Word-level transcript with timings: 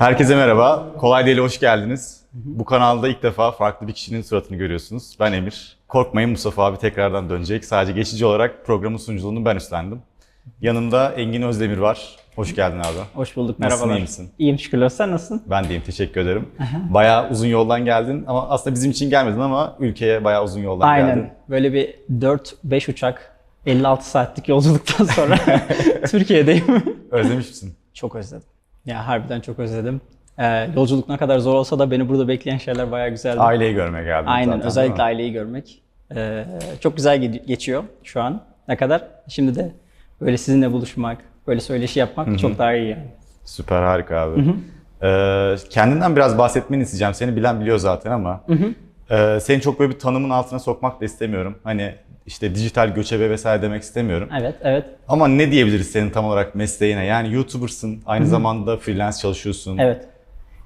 Herkese 0.00 0.36
merhaba. 0.36 0.86
Kolay 0.98 1.26
Değil'e 1.26 1.40
hoş 1.40 1.60
geldiniz. 1.60 2.20
Bu 2.32 2.64
kanalda 2.64 3.08
ilk 3.08 3.22
defa 3.22 3.50
farklı 3.52 3.88
bir 3.88 3.92
kişinin 3.92 4.22
suratını 4.22 4.56
görüyorsunuz. 4.56 5.16
Ben 5.20 5.32
Emir. 5.32 5.76
Korkmayın 5.88 6.30
Mustafa 6.30 6.64
abi 6.64 6.78
tekrardan 6.78 7.30
dönecek. 7.30 7.64
Sadece 7.64 7.92
geçici 7.92 8.26
olarak 8.26 8.66
programın 8.66 8.96
sunuculuğunu 8.96 9.44
ben 9.44 9.56
üstlendim. 9.56 10.02
Yanımda 10.60 11.12
Engin 11.12 11.42
Özdemir 11.42 11.78
var. 11.78 12.16
Hoş 12.36 12.54
geldin 12.54 12.78
abi. 12.78 12.98
Hoş 13.14 13.36
bulduk. 13.36 13.58
Nasılsın, 13.58 13.78
Merhabalar. 13.88 14.00
iyi 14.00 14.02
misin? 14.02 14.30
İyiyim 14.38 14.58
şükürler. 14.58 14.88
Sen 14.88 15.10
nasılsın? 15.10 15.42
Ben 15.46 15.68
deyim 15.68 15.82
teşekkür 15.82 16.20
ederim. 16.20 16.48
Bayağı 16.90 17.30
uzun 17.30 17.46
yoldan 17.48 17.84
geldin 17.84 18.24
ama 18.26 18.48
aslında 18.48 18.76
bizim 18.76 18.90
için 18.90 19.10
gelmedin 19.10 19.40
ama 19.40 19.76
ülkeye 19.80 20.24
bayağı 20.24 20.44
uzun 20.44 20.60
yoldan 20.60 20.88
Aynen. 20.88 21.06
geldin. 21.16 21.30
Böyle 21.48 21.72
bir 21.72 21.94
4-5 22.20 22.90
uçak 22.90 23.36
56 23.66 24.10
saatlik 24.10 24.48
yolculuktan 24.48 25.04
sonra 25.04 25.36
Türkiye'deyim. 26.10 26.64
Özlemiş 27.10 27.48
misin? 27.48 27.74
çok 27.94 28.16
özledim. 28.16 28.46
Ya 28.86 29.08
harbiden 29.08 29.40
çok 29.40 29.58
özledim. 29.58 30.00
Ee, 30.38 30.68
yolculuk 30.76 31.08
ne 31.08 31.16
kadar 31.16 31.38
zor 31.38 31.54
olsa 31.54 31.78
da 31.78 31.90
beni 31.90 32.08
burada 32.08 32.28
bekleyen 32.28 32.58
şeyler 32.58 32.90
bayağı 32.90 33.08
güzeldi. 33.08 33.40
Aileyi 33.40 33.74
görmeye 33.74 34.04
geldin 34.04 34.26
Aynen. 34.26 34.52
zaten, 34.52 34.66
özellikle 34.66 35.02
aileyi 35.02 35.32
görmek. 35.32 35.82
Ee, 36.16 36.44
çok 36.80 36.96
güzel 36.96 37.22
ge- 37.22 37.46
geçiyor 37.46 37.84
şu 38.04 38.22
an. 38.22 38.40
Ne 38.68 38.76
kadar? 38.76 39.02
Şimdi 39.28 39.54
de 39.54 39.70
böyle 40.20 40.36
sizinle 40.38 40.72
buluşmak, 40.72 41.18
böyle 41.46 41.60
söyleşi 41.60 41.98
yapmak 41.98 42.38
çok 42.38 42.58
daha 42.58 42.74
iyi 42.74 42.90
yani. 42.90 43.06
Süper 43.44 43.82
harika 43.82 44.16
abi. 44.20 44.54
Ee, 45.02 45.54
kendinden 45.70 46.16
biraz 46.16 46.38
bahsetmeni 46.38 46.82
isteyeceğim. 46.82 47.14
Seni 47.14 47.36
bilen 47.36 47.60
biliyor 47.60 47.78
zaten 47.78 48.10
ama 48.10 48.40
e, 49.10 49.40
seni 49.40 49.60
çok 49.60 49.80
böyle 49.80 49.92
bir 49.92 49.98
tanımın 49.98 50.30
altına 50.30 50.58
sokmak 50.58 51.00
da 51.00 51.04
istemiyorum. 51.04 51.58
Hani 51.64 51.94
işte 52.26 52.54
dijital 52.54 52.88
göçebe 52.94 53.30
vesaire 53.30 53.62
demek 53.62 53.82
istemiyorum. 53.82 54.28
Evet, 54.40 54.54
evet. 54.62 54.84
Ama 55.08 55.28
ne 55.28 55.50
diyebiliriz 55.50 55.90
senin 55.90 56.10
tam 56.10 56.24
olarak 56.24 56.54
mesleğine? 56.54 57.04
Yani 57.04 57.34
YouTuber'sın, 57.34 58.02
aynı 58.06 58.26
zamanda 58.26 58.76
freelance 58.76 59.18
çalışıyorsun. 59.18 59.78
Evet. 59.78 60.08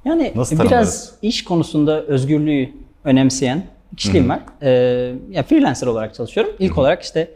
Yani 0.05 0.33
Nasıl 0.35 0.57
biraz 0.57 0.69
tanımlarız? 0.69 1.15
iş 1.23 1.45
konusunda 1.45 2.03
özgürlüğü 2.03 2.73
önemseyen 3.05 3.63
kişiliğim 3.97 4.29
var. 4.29 4.41
Ee, 4.63 4.71
ya 5.31 5.43
freelancer 5.43 5.87
olarak 5.87 6.15
çalışıyorum. 6.15 6.53
İlk 6.59 6.79
olarak 6.79 7.03
işte 7.03 7.31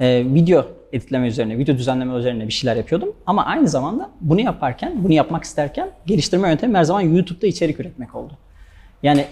e, 0.00 0.24
video 0.34 0.66
editleme 0.92 1.28
üzerine, 1.28 1.58
video 1.58 1.76
düzenleme 1.76 2.14
üzerine 2.14 2.46
bir 2.46 2.52
şeyler 2.52 2.76
yapıyordum. 2.76 3.12
Ama 3.26 3.46
aynı 3.46 3.68
zamanda 3.68 4.10
bunu 4.20 4.40
yaparken, 4.40 4.92
bunu 5.04 5.12
yapmak 5.12 5.44
isterken 5.44 5.90
geliştirme 6.06 6.48
yöntemim 6.48 6.74
her 6.74 6.84
zaman 6.84 7.00
YouTube'da 7.00 7.46
içerik 7.46 7.80
üretmek 7.80 8.14
oldu. 8.14 8.32
Yani 9.02 9.26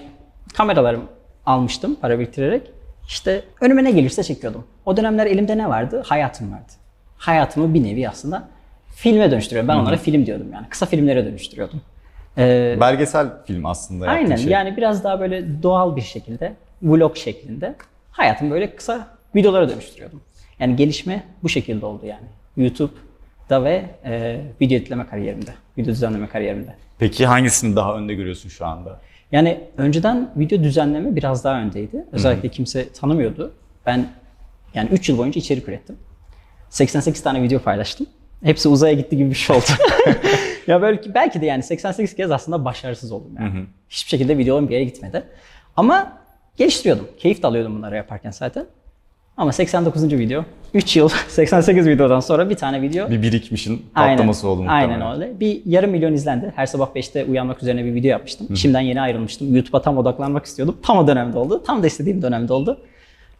kameralarım 0.54 1.02
almıştım 1.46 1.96
para 2.00 2.18
biriktirerek. 2.18 2.62
İşte 3.08 3.44
önüme 3.60 3.84
ne 3.84 3.90
gelirse 3.90 4.22
çekiyordum. 4.22 4.64
O 4.86 4.96
dönemler 4.96 5.26
elimde 5.26 5.58
ne 5.58 5.68
vardı? 5.68 6.02
Hayatım 6.06 6.52
vardı. 6.52 6.72
Hayatımı 7.16 7.74
bir 7.74 7.84
nevi 7.84 8.08
aslında 8.08 8.48
filme 8.94 9.30
dönüştürüyorum. 9.30 9.68
Ben 9.68 9.76
onlara 9.76 9.96
film 9.96 10.26
diyordum 10.26 10.46
yani. 10.52 10.66
Kısa 10.68 10.86
filmlere 10.86 11.24
dönüştürüyordum. 11.24 11.80
Ee, 12.38 12.76
Belgesel 12.80 13.28
film 13.46 13.66
aslında 13.66 14.06
aynen 14.06 14.36
şey. 14.36 14.52
yani 14.52 14.76
biraz 14.76 15.04
daha 15.04 15.20
böyle 15.20 15.62
doğal 15.62 15.96
bir 15.96 16.00
şekilde, 16.00 16.52
vlog 16.82 17.16
şeklinde 17.16 17.74
hayatımı 18.10 18.50
böyle 18.50 18.76
kısa 18.76 19.06
videolara 19.34 19.68
dönüştürüyordum. 19.68 20.20
Yani 20.58 20.76
gelişme 20.76 21.22
bu 21.42 21.48
şekilde 21.48 21.86
oldu 21.86 22.06
yani. 22.06 22.26
YouTube'da 22.56 23.64
ve 23.64 23.84
e, 24.04 24.40
video 24.60 24.78
editleme 24.78 25.06
kariyerimde, 25.06 25.50
video 25.78 25.92
düzenleme 25.92 26.28
kariyerimde. 26.28 26.74
Peki 26.98 27.26
hangisini 27.26 27.76
daha 27.76 27.96
önde 27.96 28.14
görüyorsun 28.14 28.48
şu 28.48 28.66
anda? 28.66 29.00
Yani 29.32 29.60
önceden 29.76 30.30
video 30.36 30.62
düzenleme 30.62 31.16
biraz 31.16 31.44
daha 31.44 31.60
öndeydi. 31.60 32.04
Özellikle 32.12 32.48
kimse 32.48 32.92
tanımıyordu. 32.92 33.54
Ben 33.86 34.08
yani 34.74 34.88
3 34.90 35.08
yıl 35.08 35.18
boyunca 35.18 35.38
içerik 35.38 35.68
ürettim. 35.68 35.96
88 36.70 37.22
tane 37.22 37.42
video 37.42 37.58
paylaştım. 37.60 38.06
Hepsi 38.42 38.68
uzaya 38.68 38.94
gitti 38.94 39.16
gibi 39.16 39.30
bir 39.30 39.34
şey 39.34 39.56
oldu. 39.56 39.64
ya 40.66 40.82
belki 40.82 41.14
belki 41.14 41.40
de 41.40 41.46
yani 41.46 41.62
88 41.62 42.16
kez 42.16 42.30
aslında 42.30 42.64
başarısız 42.64 43.12
oldum 43.12 43.32
yani. 43.38 43.64
Hiçbir 43.88 44.10
şekilde 44.10 44.38
videolarım 44.38 44.68
bir 44.68 44.74
yere 44.74 44.84
gitmedi. 44.84 45.22
Ama 45.76 46.18
geliştiriyordum. 46.56 47.08
Keyif 47.18 47.42
de 47.42 47.46
alıyordum 47.46 47.76
bunları 47.76 47.96
yaparken 47.96 48.30
zaten. 48.30 48.66
Ama 49.36 49.52
89. 49.52 50.12
video, 50.12 50.44
3 50.74 50.96
yıl 50.96 51.08
88 51.28 51.86
videodan 51.88 52.20
sonra 52.20 52.50
bir 52.50 52.54
tane 52.54 52.82
video 52.82 53.10
Bir 53.10 53.22
birikmişin 53.22 53.86
patlaması 53.94 54.48
oldu 54.48 54.62
muhtemelen. 54.62 55.00
Aynen 55.00 55.12
öyle. 55.22 55.40
Bir 55.40 55.62
yarım 55.66 55.90
milyon 55.90 56.12
izlendi. 56.12 56.52
Her 56.56 56.66
sabah 56.66 56.88
5'te 56.94 57.24
uyanmak 57.24 57.62
üzerine 57.62 57.84
bir 57.84 57.94
video 57.94 58.10
yapmıştım. 58.10 58.46
İşimden 58.50 58.80
yeni 58.80 59.00
ayrılmıştım. 59.00 59.54
YouTube'a 59.54 59.82
tam 59.82 59.98
odaklanmak 59.98 60.44
istiyordum. 60.44 60.76
Tam 60.82 60.98
o 60.98 61.06
dönemde 61.06 61.38
oldu. 61.38 61.62
Tam 61.66 61.82
da 61.82 61.86
istediğim 61.86 62.22
dönemde 62.22 62.52
oldu. 62.52 62.80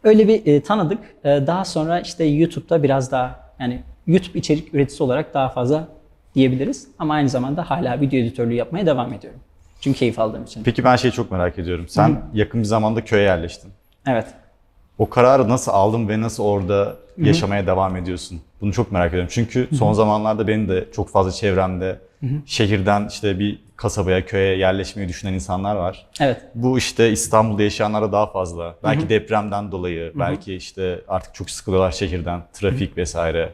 Öyle 0.05 0.29
bir 0.29 0.47
e, 0.47 0.61
tanıdık. 0.61 0.99
E, 1.25 1.29
daha 1.29 1.65
sonra 1.65 2.01
işte 2.01 2.25
YouTube'da 2.25 2.83
biraz 2.83 3.13
daha 3.13 3.41
yani 3.61 3.83
YouTube 4.07 4.39
içerik 4.39 4.75
üreticisi 4.75 5.03
olarak 5.03 5.35
daha 5.35 5.49
fazla 5.49 5.89
diyebiliriz. 6.35 6.89
Ama 6.99 7.15
aynı 7.15 7.29
zamanda 7.29 7.71
hala 7.71 8.01
video 8.01 8.21
editörlüğü 8.21 8.55
yapmaya 8.55 8.87
devam 8.87 9.13
ediyorum. 9.13 9.41
Çünkü 9.81 9.99
keyif 9.99 10.19
aldığım 10.19 10.45
için. 10.45 10.63
Peki 10.65 10.85
ben 10.85 10.97
şeyi 10.97 11.13
çok 11.13 11.31
merak 11.31 11.59
ediyorum. 11.59 11.87
Sen 11.89 12.23
yakın 12.35 12.61
bir 12.61 12.67
zamanda 12.67 13.05
köye 13.05 13.23
yerleştin. 13.23 13.71
Evet. 14.07 14.27
O 15.01 15.09
kararı 15.11 15.49
nasıl 15.49 15.73
aldın 15.73 16.09
ve 16.09 16.21
nasıl 16.21 16.45
orada 16.45 16.97
yaşamaya 17.17 17.67
devam 17.67 17.97
ediyorsun? 17.97 18.41
Bunu 18.61 18.73
çok 18.73 18.93
merak 18.93 19.09
ediyorum. 19.09 19.29
Çünkü 19.33 19.69
son 19.79 19.93
zamanlarda 19.93 20.49
benim 20.49 20.69
de 20.69 20.89
çok 20.93 21.11
fazla 21.11 21.33
çevremde 21.33 21.99
şehirden 22.47 23.07
işte 23.09 23.39
bir 23.39 23.63
kasabaya, 23.77 24.27
köye 24.27 24.57
yerleşmeyi 24.57 25.09
düşünen 25.09 25.33
insanlar 25.33 25.77
var. 25.77 26.07
Evet. 26.21 26.41
Bu 26.55 26.79
işte 26.79 27.11
İstanbul'da 27.11 27.63
yaşayanlara 27.63 28.13
daha 28.13 28.27
fazla. 28.27 28.75
Belki 28.85 29.09
depremden 29.09 29.73
dolayı, 29.73 30.13
belki 30.15 30.55
işte 30.55 31.01
artık 31.09 31.35
çok 31.35 31.51
sıkılıyorlar 31.51 31.91
şehirden, 31.91 32.43
trafik 32.53 32.97
vesaire. 32.97 33.53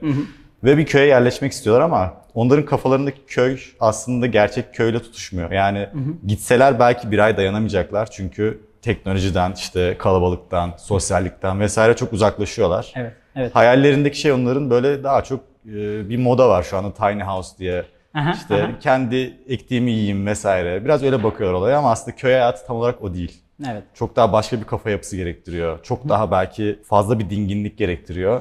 Ve 0.65 0.79
bir 0.79 0.87
köye 0.87 1.07
yerleşmek 1.07 1.53
istiyorlar 1.53 1.85
ama 1.85 2.15
onların 2.35 2.65
kafalarındaki 2.65 3.21
köy 3.27 3.59
aslında 3.81 4.27
gerçek 4.27 4.75
köyle 4.75 4.99
tutuşmuyor. 4.99 5.51
Yani 5.51 5.89
gitseler 6.27 6.79
belki 6.79 7.11
bir 7.11 7.19
ay 7.19 7.37
dayanamayacaklar 7.37 8.11
çünkü 8.11 8.61
teknolojiden, 8.87 9.53
işte 9.53 9.97
kalabalıktan, 9.99 10.75
sosyallikten 10.79 11.61
vesaire 11.61 11.97
çok 11.97 12.13
uzaklaşıyorlar. 12.13 12.93
Evet. 12.97 13.13
Evet. 13.37 13.55
Hayallerindeki 13.55 14.21
şey 14.21 14.33
onların 14.33 14.71
böyle 14.71 15.05
daha 15.05 15.25
çok 15.25 15.41
e, 15.67 16.09
bir 16.09 16.17
moda 16.17 16.49
var 16.49 16.63
şu 16.63 16.77
anda 16.77 16.93
tiny 16.95 17.23
house 17.23 17.59
diye. 17.59 17.85
Aha, 18.15 18.33
işte 18.33 18.63
aha. 18.65 18.79
kendi 18.81 19.39
ektiğimi 19.49 19.91
yiyeyim 19.91 20.27
vesaire. 20.27 20.85
Biraz 20.85 21.03
öyle 21.03 21.23
bakıyor 21.23 21.53
olaya 21.53 21.79
ama 21.79 21.91
aslında 21.91 22.17
köy 22.17 22.33
hayatı 22.33 22.67
tam 22.67 22.77
olarak 22.77 23.03
o 23.03 23.15
değil. 23.15 23.43
Evet. 23.71 23.83
Çok 23.95 24.17
daha 24.17 24.33
başka 24.33 24.61
bir 24.61 24.65
kafa 24.65 24.91
yapısı 24.91 25.17
gerektiriyor. 25.17 25.83
Çok 25.83 26.09
daha 26.09 26.31
belki 26.31 26.79
fazla 26.85 27.19
bir 27.19 27.31
dinginlik 27.31 27.79
gerektiriyor. 27.79 28.41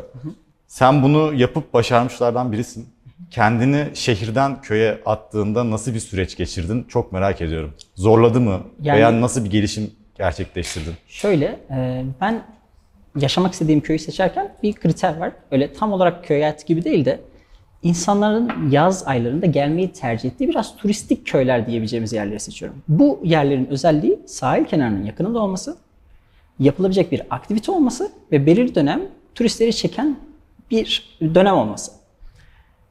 Sen 0.67 1.03
bunu 1.03 1.33
yapıp 1.33 1.73
başarmışlardan 1.73 2.51
birisin. 2.51 2.89
Kendini 3.31 3.85
şehirden 3.93 4.61
köye 4.61 5.01
attığında 5.05 5.71
nasıl 5.71 5.93
bir 5.93 5.99
süreç 5.99 6.37
geçirdin? 6.37 6.85
Çok 6.89 7.11
merak 7.11 7.41
ediyorum. 7.41 7.73
Zorladı 7.95 8.41
mı? 8.41 8.59
Yani- 8.81 8.97
Veya 8.97 9.21
nasıl 9.21 9.45
bir 9.45 9.51
gelişim 9.51 9.91
gerçekleştirdin? 10.17 10.93
Şöyle, 11.07 11.59
e, 11.71 12.03
ben 12.21 12.43
yaşamak 13.15 13.53
istediğim 13.53 13.81
köyü 13.81 13.99
seçerken 13.99 14.53
bir 14.63 14.73
kriter 14.73 15.17
var. 15.17 15.31
Öyle 15.51 15.73
tam 15.73 15.93
olarak 15.93 16.25
köy 16.25 16.41
hayatı 16.41 16.65
gibi 16.65 16.83
değil 16.83 17.05
de 17.05 17.19
insanların 17.83 18.71
yaz 18.71 19.07
aylarında 19.07 19.45
gelmeyi 19.45 19.91
tercih 19.91 20.29
ettiği 20.29 20.49
biraz 20.49 20.77
turistik 20.77 21.27
köyler 21.27 21.67
diyebileceğimiz 21.67 22.13
yerleri 22.13 22.39
seçiyorum. 22.39 22.83
Bu 22.87 23.19
yerlerin 23.23 23.65
özelliği 23.65 24.19
sahil 24.25 24.65
kenarının 24.65 25.05
yakınında 25.05 25.39
olması, 25.39 25.77
yapılabilecek 26.59 27.11
bir 27.11 27.21
aktivite 27.29 27.71
olması 27.71 28.11
ve 28.31 28.45
belirli 28.45 28.75
dönem 28.75 29.01
turistleri 29.35 29.75
çeken 29.75 30.17
bir 30.71 31.17
dönem 31.21 31.55
olması. 31.55 31.91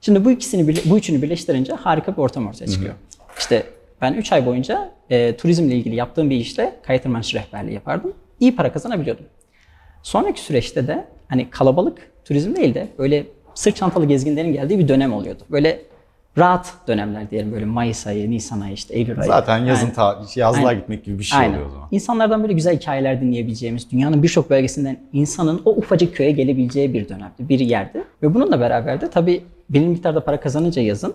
Şimdi 0.00 0.24
bu 0.24 0.30
ikisini 0.30 0.76
bu 0.84 0.98
üçünü 0.98 1.22
birleştirince 1.22 1.72
harika 1.72 2.12
bir 2.12 2.18
ortam 2.22 2.46
ortaya 2.46 2.66
çıkıyor. 2.66 2.94
İşte 3.38 3.66
ben 4.00 4.14
3 4.14 4.32
ay 4.32 4.46
boyunca 4.46 4.90
e, 5.10 5.36
turizmle 5.36 5.74
ilgili 5.76 5.94
yaptığım 5.94 6.30
bir 6.30 6.36
işle 6.36 6.72
kaya 6.82 7.00
tırmanışı 7.02 7.36
rehberliği 7.36 7.74
yapardım. 7.74 8.12
İyi 8.40 8.56
para 8.56 8.72
kazanabiliyordum. 8.72 9.24
Sonraki 10.02 10.40
süreçte 10.40 10.86
de 10.86 11.04
hani 11.28 11.50
kalabalık 11.50 12.10
turizm 12.24 12.56
değil 12.56 12.74
de 12.74 12.88
böyle 12.98 13.26
sırt 13.54 13.76
çantalı 13.76 14.04
gezginlerin 14.06 14.52
geldiği 14.52 14.78
bir 14.78 14.88
dönem 14.88 15.12
oluyordu. 15.12 15.42
Böyle 15.50 15.80
rahat 16.38 16.74
dönemler 16.88 17.30
diyelim 17.30 17.52
böyle 17.52 17.64
Mayıs 17.64 18.06
ayı, 18.06 18.30
Nisan 18.30 18.60
ayı 18.60 18.72
işte 18.74 18.94
Eylül 18.94 19.20
ayı. 19.20 19.28
Zaten 19.28 19.58
yazın 19.64 19.86
Yani- 19.86 19.94
ta- 19.94 20.22
yazlığa 20.36 20.66
Aynen. 20.68 20.80
gitmek 20.80 21.04
gibi 21.04 21.18
bir 21.18 21.24
şey 21.24 21.38
Aynen. 21.38 21.52
oluyor 21.54 21.66
o 21.66 21.70
zaman. 21.70 21.88
İnsanlardan 21.90 22.42
böyle 22.42 22.52
güzel 22.52 22.76
hikayeler 22.76 23.20
dinleyebileceğimiz, 23.20 23.90
dünyanın 23.92 24.22
birçok 24.22 24.50
bölgesinden 24.50 24.98
insanın 25.12 25.62
o 25.64 25.70
ufacık 25.70 26.16
köye 26.16 26.30
gelebileceği 26.30 26.94
bir 26.94 27.08
dönemdi, 27.08 27.34
bir 27.38 27.60
yerdi. 27.60 28.04
Ve 28.22 28.34
bununla 28.34 28.60
beraber 28.60 29.00
de 29.00 29.10
tabii 29.10 29.44
belirli 29.70 29.88
miktarda 29.88 30.24
para 30.24 30.40
kazanınca 30.40 30.82
yazın, 30.82 31.14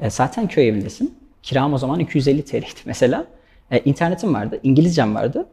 e, 0.00 0.10
zaten 0.10 0.48
köy 0.48 0.68
evindesin. 0.68 1.14
Kiram 1.46 1.74
o 1.74 1.78
zaman 1.78 2.00
250 2.00 2.44
TL'ydi 2.44 2.66
mesela. 2.84 3.24
E, 3.70 3.78
internetim 3.78 4.34
vardı, 4.34 4.60
İngilizcem 4.62 5.14
vardı. 5.14 5.46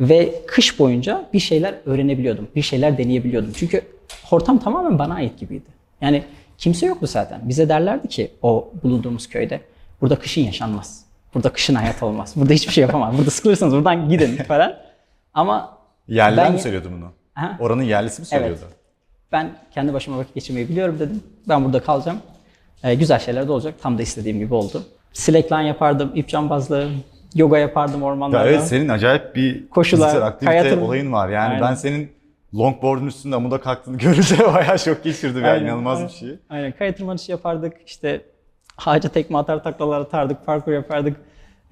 Ve 0.00 0.34
kış 0.46 0.78
boyunca 0.78 1.28
bir 1.32 1.38
şeyler 1.38 1.74
öğrenebiliyordum, 1.86 2.48
bir 2.56 2.62
şeyler 2.62 2.98
deneyebiliyordum. 2.98 3.52
Çünkü 3.56 3.82
ortam 4.30 4.58
tamamen 4.58 4.98
bana 4.98 5.14
ait 5.14 5.38
gibiydi. 5.38 5.66
Yani 6.00 6.24
kimse 6.58 6.86
yoktu 6.86 7.06
zaten. 7.06 7.40
Bize 7.48 7.68
derlerdi 7.68 8.08
ki 8.08 8.30
o 8.42 8.72
bulunduğumuz 8.82 9.28
köyde, 9.28 9.60
burada 10.00 10.18
kışın 10.18 10.40
yaşanmaz. 10.40 11.04
Burada 11.34 11.52
kışın 11.52 11.74
hayat 11.74 12.02
olmaz. 12.02 12.32
Burada 12.36 12.52
hiçbir 12.52 12.72
şey 12.72 12.82
yapamaz. 12.82 13.18
Burada 13.18 13.30
sıkılırsanız 13.30 13.74
buradan 13.74 14.08
gidin 14.08 14.36
falan. 14.48 14.76
Ama 15.34 15.78
Yerliler 16.08 16.44
Ben- 16.44 16.52
mi 16.52 16.58
söylüyordu 16.60 16.88
bunu? 16.96 17.12
Aha. 17.36 17.56
Oranın 17.60 17.82
yerlisi 17.82 18.22
mi 18.22 18.26
söylüyordu? 18.26 18.60
ben 19.32 19.50
kendi 19.74 19.92
başıma 19.92 20.18
vakit 20.18 20.34
geçirmeyi 20.34 20.68
biliyorum 20.68 20.96
dedim. 21.00 21.22
Ben 21.48 21.64
burada 21.64 21.82
kalacağım. 21.82 22.18
Ee, 22.84 22.94
güzel 22.94 23.18
şeyler 23.18 23.48
de 23.48 23.52
olacak. 23.52 23.74
Tam 23.82 23.98
da 23.98 24.02
istediğim 24.02 24.38
gibi 24.38 24.54
oldu. 24.54 24.82
Slackline 25.20 25.66
yapardım, 25.66 26.12
ip 26.14 26.28
cambazlığı, 26.28 26.88
yoga 27.34 27.58
yapardım 27.58 28.00
Ya 28.00 28.06
ormanlarda. 28.06 28.48
evet 28.50 28.62
senin 28.62 28.88
acayip 28.88 29.36
bir 29.36 29.68
Koşular, 29.68 30.06
fiziksel 30.08 30.26
aktivite 30.26 30.58
kaya 30.58 30.62
tırmanı- 30.72 30.84
olayın 30.86 31.12
var. 31.12 31.28
Yani 31.28 31.48
Aynen. 31.48 31.60
ben 31.62 31.74
senin 31.74 32.10
longboard'un 32.54 33.06
üstünde 33.06 33.36
amuda 33.36 33.60
kalktığını 33.60 33.98
görünce 33.98 34.38
bayağı 34.54 34.78
şok 34.78 35.04
geçirdim. 35.04 35.40
Yani 35.42 35.50
Aynen, 35.50 35.64
inanılmaz 35.66 35.96
aynen. 35.98 36.08
bir 36.08 36.14
şey. 36.14 36.28
Aynen 36.50 36.72
kaya 36.72 36.94
tırmanışı 36.94 37.30
yapardık, 37.30 37.72
işte 37.86 38.20
ağaca 38.86 39.08
tekme 39.08 39.38
atar 39.38 39.62
taklalar 39.62 40.00
atardık, 40.00 40.46
parkur 40.46 40.72
yapardık. 40.72 41.16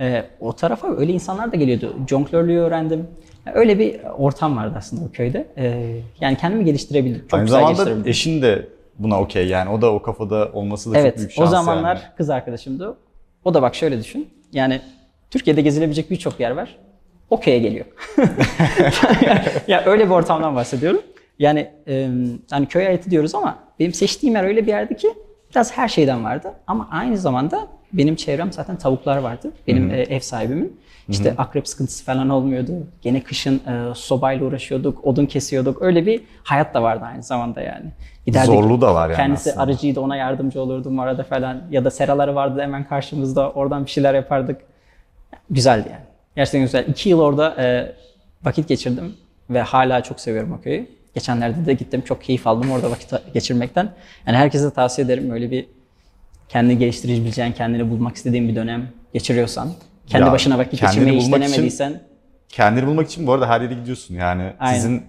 Ee, 0.01 0.25
o 0.41 0.53
tarafa 0.53 0.97
öyle 0.97 1.13
insanlar 1.13 1.53
da 1.53 1.57
geliyordu. 1.57 1.95
Jonglörlüğü 2.09 2.59
öğrendim. 2.59 3.07
Yani 3.47 3.57
Öyle 3.57 3.79
bir 3.79 4.01
ortam 4.19 4.57
vardı 4.57 4.75
aslında 4.79 5.05
o 5.05 5.11
köyde. 5.13 5.47
Ee, 5.57 5.97
yani 6.21 6.37
kendimi 6.37 6.65
geliştirebildim. 6.65 7.21
Çok 7.23 7.35
Aynı 7.35 7.45
güzel 7.45 7.75
zamanda 7.75 8.09
eşin 8.09 8.43
de 8.43 8.69
buna 8.99 9.21
okey 9.21 9.47
yani 9.49 9.71
o 9.71 9.83
da 9.83 9.93
o 9.93 10.03
kafada 10.03 10.51
olması 10.53 10.91
da 10.91 10.95
çok 10.95 11.03
Evet, 11.03 11.19
büyük 11.19 11.31
şans 11.31 11.49
o 11.49 11.51
zamanlar 11.51 11.97
yani. 11.97 12.05
kız 12.17 12.31
arkadaşımdı. 12.31 12.97
O 13.45 13.55
da 13.55 13.63
bak 13.63 13.75
şöyle 13.75 14.01
düşün. 14.01 14.29
Yani 14.53 14.81
Türkiye'de 15.31 15.61
gezilebilecek 15.61 16.11
birçok 16.11 16.41
yer 16.41 16.51
var. 16.51 16.77
O 17.31 17.41
köye 17.41 17.59
geliyor. 17.59 17.87
ya 19.69 19.85
öyle 19.87 20.05
bir 20.05 20.11
ortamdan 20.11 20.57
bahsediyorum. 20.57 21.03
Yani 21.39 21.71
e, 21.89 22.09
hani 22.51 22.67
köy 22.67 22.85
hayatı 22.85 23.11
diyoruz 23.11 23.35
ama 23.35 23.59
benim 23.81 23.93
seçtiğim 23.95 24.37
yer 24.37 24.45
öyle 24.45 24.63
bir 24.63 24.69
yerdi 24.69 24.97
ki 24.97 25.15
biraz 25.51 25.77
her 25.77 25.89
şeyden 25.89 26.25
vardı. 26.25 26.53
Ama 26.67 26.89
aynı 26.93 27.19
zamanda 27.19 27.69
benim 27.93 28.17
çevrem 28.17 28.53
zaten 28.53 28.77
tavuklar 28.77 29.17
vardı. 29.17 29.53
Benim 29.67 29.91
e, 29.91 30.01
ev 30.01 30.21
sahibimin. 30.21 30.81
İşte 31.09 31.35
akrep 31.39 31.69
sıkıntısı 31.69 32.05
falan 32.05 32.29
olmuyordu. 32.29 32.73
Gene 33.03 33.23
kışın 33.23 33.55
e, 33.55 33.95
sobayla 33.95 34.47
uğraşıyorduk, 34.47 35.05
odun 35.05 35.27
kesiyorduk. 35.27 35.83
Öyle 35.83 36.07
bir 36.07 36.21
hayat 36.43 36.75
da 36.75 36.83
vardı 36.83 37.05
aynı 37.05 37.23
zamanda 37.23 37.61
yani. 37.61 37.87
Giderdik, 38.27 38.47
Zorluğu 38.47 38.81
da 38.81 38.95
var 38.95 39.09
yani 39.09 39.17
Kendisi 39.17 39.51
aslında. 39.51 39.65
aracıydı 39.65 40.01
ona 40.01 40.17
yardımcı 40.17 40.61
olurdum 40.61 40.99
arada 40.99 41.25
falan. 41.25 41.63
Ya 41.71 41.85
da 41.85 41.91
seraları 41.91 42.35
vardı 42.35 42.61
hemen 42.63 42.85
karşımızda 42.85 43.51
oradan 43.51 43.87
bir 43.87 43.91
şeyler 43.91 44.15
yapardık. 44.15 44.61
Güzeldi 45.51 45.89
yani. 45.91 46.05
Gerçekten 46.37 46.61
güzel. 46.61 46.85
İki 46.89 47.09
yıl 47.09 47.21
orada 47.21 47.63
e, 47.63 47.93
vakit 48.45 48.69
geçirdim 48.69 49.15
ve 49.51 49.63
hala 49.63 50.03
çok 50.03 50.21
seviyorum 50.21 50.53
o 50.53 50.61
köyü. 50.61 50.87
Geçenlerde 51.15 51.67
de 51.67 51.73
gittim 51.75 52.03
çok 52.03 52.23
keyif 52.23 52.47
aldım 52.47 52.71
orada 52.71 52.91
vakit 52.91 53.13
geçirmekten. 53.35 53.89
Yani 54.27 54.37
herkese 54.37 54.71
tavsiye 54.71 55.05
ederim 55.05 55.31
öyle 55.31 55.51
bir 55.51 55.67
kendini 56.55 56.79
geliştirebileceğin, 56.79 57.53
kendini 57.53 57.91
bulmak 57.91 58.17
istediğin 58.17 58.49
bir 58.49 58.57
dönem 58.57 58.89
geçiriyorsan. 59.13 59.69
Kendi 60.07 60.27
Ya, 60.27 60.33
başına 60.33 60.59
vakit 60.59 60.81
geçirmeyi 60.81 61.17
hiç 61.19 61.25
bulmak 61.25 61.41
için- 61.43 61.53
denemediysen. 61.53 62.01
Kendini 62.49 62.87
bulmak 62.87 63.07
için 63.11 63.27
bu 63.27 63.33
arada 63.33 63.49
her 63.49 63.61
yere 63.61 63.75
gidiyorsun 63.75 64.15
yani. 64.15 64.53
Aynen. 64.61 64.75
Sizin 64.77 65.03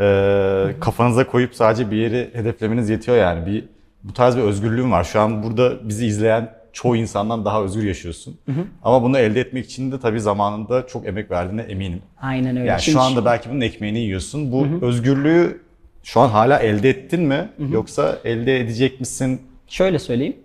e, 0.00 0.74
kafanıza 0.80 1.26
koyup 1.26 1.54
sadece 1.54 1.90
bir 1.90 1.96
yeri 1.96 2.30
hedeflemeniz 2.32 2.90
yetiyor 2.90 3.16
yani. 3.16 3.46
Bir 3.46 3.64
bu 4.04 4.12
tarz 4.12 4.36
bir 4.36 4.42
özgürlüğün 4.42 4.92
var. 4.92 5.04
Şu 5.04 5.20
an 5.20 5.42
burada 5.42 5.88
bizi 5.88 6.06
izleyen 6.06 6.50
çoğu 6.72 6.96
insandan 6.96 7.44
daha 7.44 7.62
özgür 7.62 7.82
yaşıyorsun. 7.84 8.38
Ama 8.82 9.02
bunu 9.02 9.18
elde 9.18 9.40
etmek 9.40 9.64
için 9.64 9.92
de 9.92 10.00
tabii 10.00 10.20
zamanında 10.20 10.86
çok 10.86 11.06
emek 11.06 11.30
verdiğine 11.30 11.62
eminim. 11.62 12.02
Aynen 12.20 12.56
öyle. 12.56 12.68
Yani 12.68 12.80
Şimdi 12.82 12.94
şu 12.98 13.00
anda 13.00 13.24
belki 13.24 13.50
bunun 13.50 13.60
ekmeğini 13.60 13.98
yiyorsun. 13.98 14.52
Bu 14.52 14.66
özgürlüğü 14.86 15.60
şu 16.02 16.20
an 16.20 16.28
hala 16.28 16.58
elde 16.58 16.90
ettin 16.90 17.22
mi? 17.22 17.48
Yoksa 17.70 18.18
elde 18.24 18.60
edecek 18.60 19.00
misin? 19.00 19.40
Şöyle 19.68 19.98
söyleyeyim. 19.98 20.36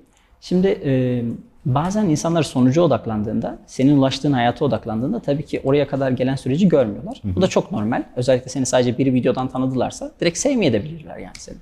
Şimdi 0.42 0.68
e, 0.68 1.24
bazen 1.66 2.06
insanlar 2.06 2.44
sonuca 2.44 2.82
odaklandığında, 2.82 3.60
senin 3.68 3.98
ulaştığın 3.98 4.32
hayata 4.32 4.66
odaklandığında 4.66 5.20
tabii 5.20 5.46
ki 5.46 5.62
oraya 5.64 5.88
kadar 5.88 6.12
gelen 6.12 6.36
süreci 6.36 6.70
görmüyorlar. 6.70 7.22
Bu 7.24 7.42
da 7.42 7.48
çok 7.48 7.72
normal. 7.72 8.04
Özellikle 8.16 8.50
seni 8.50 8.66
sadece 8.66 8.98
bir 8.98 9.14
videodan 9.14 9.48
tanıdılarsa 9.48 10.12
direkt 10.22 10.38
sevmeyebilirler 10.38 11.18
yani 11.18 11.36
seni. 11.38 11.58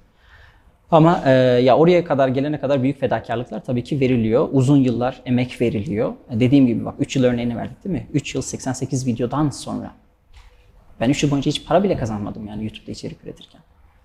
Ama 0.92 1.22
e, 1.26 1.32
ya 1.64 1.78
oraya 1.78 2.04
kadar 2.06 2.28
gelene 2.28 2.60
kadar 2.60 2.84
büyük 2.84 3.00
fedakarlıklar 3.00 3.64
tabii 3.64 3.84
ki 3.84 4.00
veriliyor. 4.00 4.50
Uzun 4.52 4.78
yıllar 4.78 5.22
emek 5.26 5.62
veriliyor. 5.62 6.14
E, 6.32 6.40
Dediğim 6.40 6.68
gibi 6.68 6.86
bak 6.86 6.96
3 7.00 7.16
yıl 7.16 7.24
örneğini 7.24 7.58
verdik 7.58 7.84
değil 7.86 7.96
mi? 7.96 8.08
3 8.14 8.36
yıl 8.36 8.42
88 8.42 9.08
videodan 9.08 9.50
sonra. 9.50 9.92
Ben 11.00 11.10
3 11.10 11.24
yıl 11.24 11.32
boyunca 11.32 11.50
hiç 11.52 11.66
para 11.66 11.84
bile 11.84 11.98
kazanmadım 11.98 12.48
yani 12.48 12.64
YouTube'da 12.64 12.92
içerik 12.92 13.24
üretirken. 13.24 13.62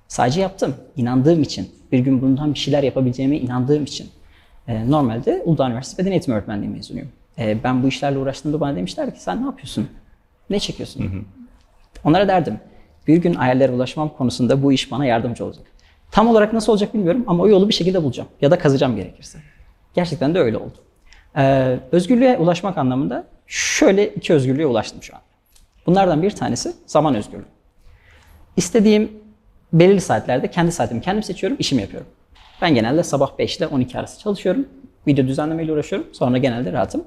Sadece 0.09 0.41
yaptım. 0.41 0.75
inandığım 0.97 1.43
için. 1.43 1.69
Bir 1.93 1.99
gün 1.99 2.23
bundan 2.23 2.55
bir 2.55 2.59
şeyler 2.59 2.83
yapabileceğime 2.83 3.39
inandığım 3.39 3.85
için. 3.85 4.09
E, 4.71 4.91
normalde 4.91 5.43
Uludağ 5.45 5.67
Üniversitesi 5.67 6.03
Beden 6.03 6.13
Eğitimi 6.13 6.37
Öğretmenliği 6.37 6.71
mezunuyum. 6.71 7.09
E, 7.39 7.65
ben 7.65 7.83
bu 7.83 7.89
işlerle 7.89 8.19
uğraştığımda 8.19 8.61
bana 8.61 8.77
demişler 8.77 9.15
ki 9.15 9.23
sen 9.23 9.43
ne 9.43 9.47
yapıyorsun? 9.47 9.89
Ne 10.51 10.61
çekiyorsun? 10.61 11.27
Onlara 12.05 12.29
derdim. 12.29 12.61
Bir 13.07 13.17
gün 13.17 13.35
hayallere 13.35 13.73
ulaşmam 13.73 14.09
konusunda 14.09 14.63
bu 14.63 14.73
iş 14.73 14.91
bana 14.91 15.07
yardımcı 15.07 15.45
olacak. 15.45 15.65
Tam 16.11 16.29
olarak 16.29 16.53
nasıl 16.53 16.73
olacak 16.73 16.95
bilmiyorum 16.95 17.25
ama 17.27 17.43
o 17.43 17.49
yolu 17.49 17.69
bir 17.69 17.75
şekilde 17.75 18.03
bulacağım. 18.03 18.29
Ya 18.41 18.51
da 18.51 18.59
kazacağım 18.59 18.97
gerekirse. 18.97 19.39
Gerçekten 19.95 20.35
de 20.35 20.39
öyle 20.39 20.57
oldu. 20.57 20.75
Ee, 21.37 21.79
özgürlüğe 21.93 22.39
ulaşmak 22.39 22.79
anlamında 22.79 23.25
şöyle 23.47 24.09
iki 24.09 24.33
özgürlüğe 24.33 24.67
ulaştım 24.67 25.03
şu 25.03 25.15
an. 25.15 25.21
Bunlardan 25.87 26.23
bir 26.23 26.31
tanesi 26.31 26.73
zaman 26.87 27.15
özgürlüğü. 27.15 27.45
İstediğim 28.57 29.13
belirli 29.73 30.01
saatlerde 30.01 30.51
kendi 30.51 30.73
saatimi 30.73 31.01
kendim 31.01 31.23
seçiyorum, 31.23 31.57
işimi 31.61 31.83
yapıyorum. 31.83 32.09
Ben 32.63 32.75
genelde 32.75 33.03
sabah 33.03 33.39
5 33.39 33.57
ile 33.57 33.67
12 33.67 33.99
arası 33.99 34.21
çalışıyorum. 34.21 34.69
Video 35.07 35.27
düzenlemeyle 35.27 35.73
uğraşıyorum. 35.73 36.09
Sonra 36.13 36.39
genelde 36.39 36.73
rahatım. 36.73 37.05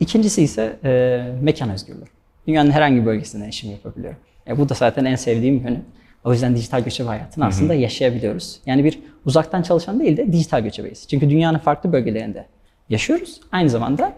İkincisi 0.00 0.42
ise 0.42 0.78
e, 0.84 1.22
mekan 1.42 1.70
özgürlüğü. 1.70 2.04
Dünyanın 2.46 2.70
herhangi 2.70 3.00
bir 3.00 3.06
bölgesinden 3.06 3.48
işimi 3.48 3.72
yapabiliyorum. 3.72 4.18
E, 4.46 4.58
bu 4.58 4.68
da 4.68 4.74
zaten 4.74 5.04
en 5.04 5.16
sevdiğim 5.16 5.62
yönü. 5.62 5.80
O 6.24 6.32
yüzden 6.32 6.56
dijital 6.56 6.84
göçebe 6.84 7.08
hayatını 7.08 7.44
aslında 7.46 7.74
yaşayabiliyoruz. 7.74 8.60
Yani 8.66 8.84
bir 8.84 8.98
uzaktan 9.24 9.62
çalışan 9.62 10.00
değil 10.00 10.16
de 10.16 10.32
dijital 10.32 10.60
göçebeyiz. 10.60 11.08
Çünkü 11.08 11.30
dünyanın 11.30 11.58
farklı 11.58 11.92
bölgelerinde 11.92 12.46
yaşıyoruz. 12.88 13.40
Aynı 13.52 13.70
zamanda 13.70 14.12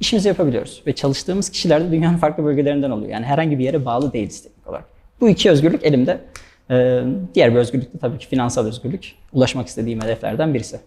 işimizi 0.00 0.28
yapabiliyoruz. 0.28 0.82
Ve 0.86 0.92
çalıştığımız 0.92 1.50
kişiler 1.50 1.84
de 1.84 1.92
dünyanın 1.92 2.16
farklı 2.16 2.44
bölgelerinden 2.44 2.90
oluyor. 2.90 3.10
Yani 3.10 3.26
herhangi 3.26 3.58
bir 3.58 3.64
yere 3.64 3.84
bağlı 3.84 4.12
değiliz 4.12 4.42
teknik 4.42 4.66
olarak. 4.66 4.84
Bu 5.20 5.28
iki 5.28 5.50
özgürlük 5.50 5.84
elimde. 5.84 6.20
Ee, 6.70 7.02
diğer 7.34 7.50
bir 7.54 7.58
özgürlük 7.58 7.94
de 7.94 7.98
tabii 7.98 8.18
ki 8.18 8.26
finansal 8.28 8.66
özgürlük. 8.66 9.12
Ulaşmak 9.32 9.66
istediğim 9.68 10.00
hedeflerden 10.00 10.54
birisi. 10.54 10.80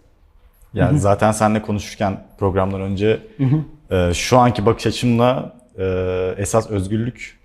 Yani 0.74 0.98
zaten 0.98 1.32
seninle 1.32 1.62
konuşurken 1.62 2.24
programdan 2.38 2.80
önce 2.80 3.20
e, 3.90 4.14
şu 4.14 4.38
anki 4.38 4.66
bakış 4.66 4.86
açımla 4.86 5.56
e, 5.78 5.84
esas 6.38 6.70
özgürlük 6.70 7.38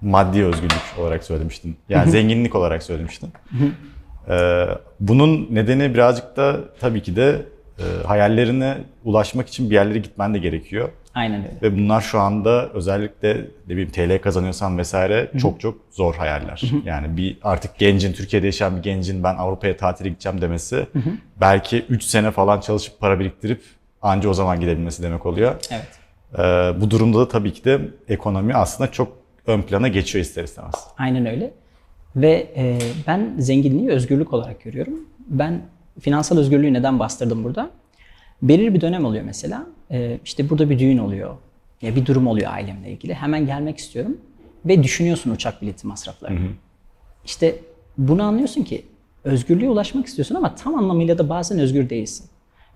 maddi 0.00 0.44
özgürlük 0.44 0.98
olarak 0.98 1.24
söylemiştin. 1.24 1.76
Yani 1.88 2.10
zenginlik 2.10 2.54
olarak 2.54 2.82
söylemiştin. 2.82 3.32
E, 4.28 4.66
bunun 5.00 5.48
nedeni 5.50 5.94
birazcık 5.94 6.36
da 6.36 6.60
tabii 6.80 7.02
ki 7.02 7.16
de 7.16 7.42
e, 7.78 8.06
hayallerine 8.06 8.78
ulaşmak 9.04 9.48
için 9.48 9.70
bir 9.70 9.74
yerlere 9.74 9.98
gitmen 9.98 10.34
de 10.34 10.38
gerekiyor. 10.38 10.88
Aynen 11.14 11.44
öyle. 11.44 11.56
Ve 11.62 11.76
bunlar 11.76 12.00
şu 12.00 12.20
anda 12.20 12.68
özellikle 12.68 13.34
ne 13.68 13.76
bileyim 13.76 13.90
TL 13.90 14.22
kazanıyorsan 14.22 14.78
vesaire 14.78 15.30
çok 15.38 15.60
çok 15.60 15.78
zor 15.90 16.14
hayaller. 16.14 16.62
Yani 16.84 17.16
bir 17.16 17.38
artık 17.42 17.78
gencin, 17.78 18.12
Türkiye'de 18.12 18.46
yaşayan 18.46 18.76
bir 18.76 18.82
gencin 18.82 19.22
ben 19.22 19.36
Avrupa'ya 19.36 19.76
tatile 19.76 20.08
gideceğim 20.08 20.40
demesi 20.40 20.86
belki 21.40 21.84
3 21.88 22.04
sene 22.04 22.30
falan 22.30 22.60
çalışıp 22.60 23.00
para 23.00 23.20
biriktirip 23.20 23.62
anca 24.02 24.28
o 24.28 24.34
zaman 24.34 24.60
gidebilmesi 24.60 25.02
demek 25.02 25.26
oluyor. 25.26 25.54
Evet. 25.70 25.88
Ee, 26.38 26.80
bu 26.80 26.90
durumda 26.90 27.18
da 27.18 27.28
tabii 27.28 27.52
ki 27.52 27.64
de 27.64 27.80
ekonomi 28.08 28.54
aslında 28.54 28.92
çok 28.92 29.16
ön 29.46 29.62
plana 29.62 29.88
geçiyor 29.88 30.24
ister 30.24 30.44
istemez. 30.44 30.74
Aynen 30.98 31.26
öyle. 31.26 31.52
Ve 32.16 32.52
e, 32.56 32.78
ben 33.06 33.34
zenginliği 33.38 33.90
özgürlük 33.90 34.32
olarak 34.32 34.62
görüyorum. 34.62 34.94
Ben 35.26 35.62
finansal 36.00 36.38
özgürlüğü 36.38 36.72
neden 36.72 36.98
bastırdım 36.98 37.44
burada? 37.44 37.70
Belirli 38.42 38.74
bir 38.74 38.80
dönem 38.80 39.04
oluyor 39.04 39.24
mesela. 39.24 39.66
E, 39.92 40.18
işte 40.24 40.50
burada 40.50 40.70
bir 40.70 40.78
düğün 40.78 40.98
oluyor. 40.98 41.36
Ya 41.82 41.96
bir 41.96 42.06
durum 42.06 42.26
oluyor 42.26 42.52
ailemle 42.52 42.90
ilgili. 42.92 43.14
Hemen 43.14 43.46
gelmek 43.46 43.78
istiyorum. 43.78 44.16
Ve 44.64 44.82
düşünüyorsun 44.82 45.30
uçak 45.30 45.62
bileti 45.62 45.86
masraflarını. 45.86 46.38
İşte 47.24 47.56
bunu 47.98 48.22
anlıyorsun 48.22 48.62
ki 48.62 48.84
özgürlüğe 49.24 49.70
ulaşmak 49.70 50.06
istiyorsun 50.06 50.34
ama 50.34 50.54
tam 50.54 50.74
anlamıyla 50.74 51.18
da 51.18 51.28
bazen 51.28 51.58
özgür 51.58 51.90
değilsin. 51.90 52.26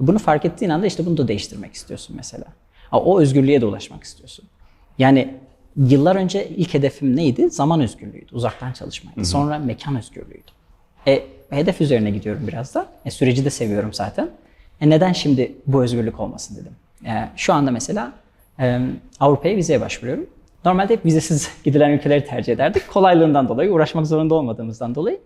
Bunu 0.01 0.19
fark 0.19 0.45
ettiğin 0.45 0.71
anda 0.71 0.87
işte 0.87 1.07
bunu 1.07 1.17
da 1.17 1.29
değiştirmek 1.29 1.75
istiyorsun 1.75 2.17
mesela. 2.17 2.45
O 2.93 3.21
özgürlüğe 3.21 3.61
de 3.61 3.67
ulaşmak 3.67 4.05
istiyorsun. 4.05 4.45
Yani 4.99 5.35
yıllar 5.77 6.17
önce 6.17 6.49
ilk 6.49 6.75
hedefim 6.75 7.17
neydi? 7.17 7.51
Zaman 7.51 7.81
özgürlüğüydü, 7.81 8.35
uzaktan 8.35 8.73
çalışmaydı. 8.73 9.25
Sonra 9.25 9.59
mekan 9.59 9.97
özgürlüğüydü. 9.97 10.51
E, 11.07 11.23
hedef 11.51 11.81
üzerine 11.81 12.11
gidiyorum 12.11 12.47
biraz 12.49 12.75
da. 12.75 12.87
E, 13.05 13.11
süreci 13.11 13.45
de 13.45 13.51
seviyorum 13.51 13.93
zaten. 13.93 14.31
E, 14.81 14.91
neden 14.91 15.13
şimdi 15.13 15.53
bu 15.67 15.83
özgürlük 15.83 16.21
olmasın 16.21 16.57
dedim. 16.57 16.73
E, 17.05 17.29
şu 17.37 17.55
anda 17.55 17.71
mesela 17.71 18.13
e, 18.61 18.81
Avrupa'ya 19.21 19.57
vizeye 19.57 19.81
başvuruyorum. 19.81 20.27
Normalde 20.65 20.93
hep 20.93 21.05
vizesiz 21.05 21.51
gidilen 21.65 21.91
ülkeleri 21.91 22.25
tercih 22.25 22.53
ederdik. 22.53 22.89
Kolaylığından 22.89 23.49
dolayı, 23.49 23.73
uğraşmak 23.73 24.07
zorunda 24.07 24.35
olmadığımızdan 24.35 24.95
dolayı. 24.95 25.21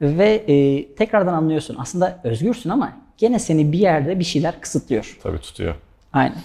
Ve 0.00 0.44
e, 0.48 0.86
tekrardan 0.94 1.34
anlıyorsun. 1.34 1.76
Aslında 1.78 2.20
özgürsün 2.24 2.70
ama 2.70 2.92
gene 3.16 3.38
seni 3.38 3.72
bir 3.72 3.78
yerde 3.78 4.18
bir 4.18 4.24
şeyler 4.24 4.60
kısıtlıyor. 4.60 5.18
Tabii 5.22 5.38
tutuyor. 5.38 5.74
Aynen. 6.12 6.38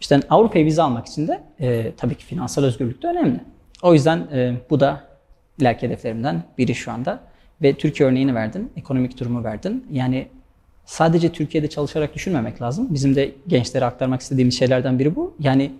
İşte 0.00 0.20
Avrupa'ya 0.30 0.64
vize 0.64 0.82
almak 0.82 1.06
için 1.06 1.28
de 1.28 1.42
e, 1.60 1.92
tabii 1.96 2.14
ki 2.14 2.24
finansal 2.24 2.64
özgürlük 2.64 3.02
de 3.02 3.06
önemli. 3.06 3.40
O 3.82 3.94
yüzden 3.94 4.18
e, 4.18 4.54
bu 4.70 4.80
da 4.80 5.04
ileriki 5.60 5.86
hedeflerimden 5.86 6.42
biri 6.58 6.74
şu 6.74 6.92
anda. 6.92 7.20
Ve 7.62 7.74
Türkiye 7.74 8.08
örneğini 8.08 8.34
verdin, 8.34 8.72
ekonomik 8.76 9.20
durumu 9.20 9.44
verdin. 9.44 9.86
Yani 9.90 10.28
sadece 10.86 11.32
Türkiye'de 11.32 11.68
çalışarak 11.68 12.14
düşünmemek 12.14 12.62
lazım. 12.62 12.86
Bizim 12.90 13.16
de 13.16 13.32
gençlere 13.46 13.84
aktarmak 13.84 14.20
istediğimiz 14.20 14.58
şeylerden 14.58 14.98
biri 14.98 15.16
bu. 15.16 15.34
Yani 15.40 15.72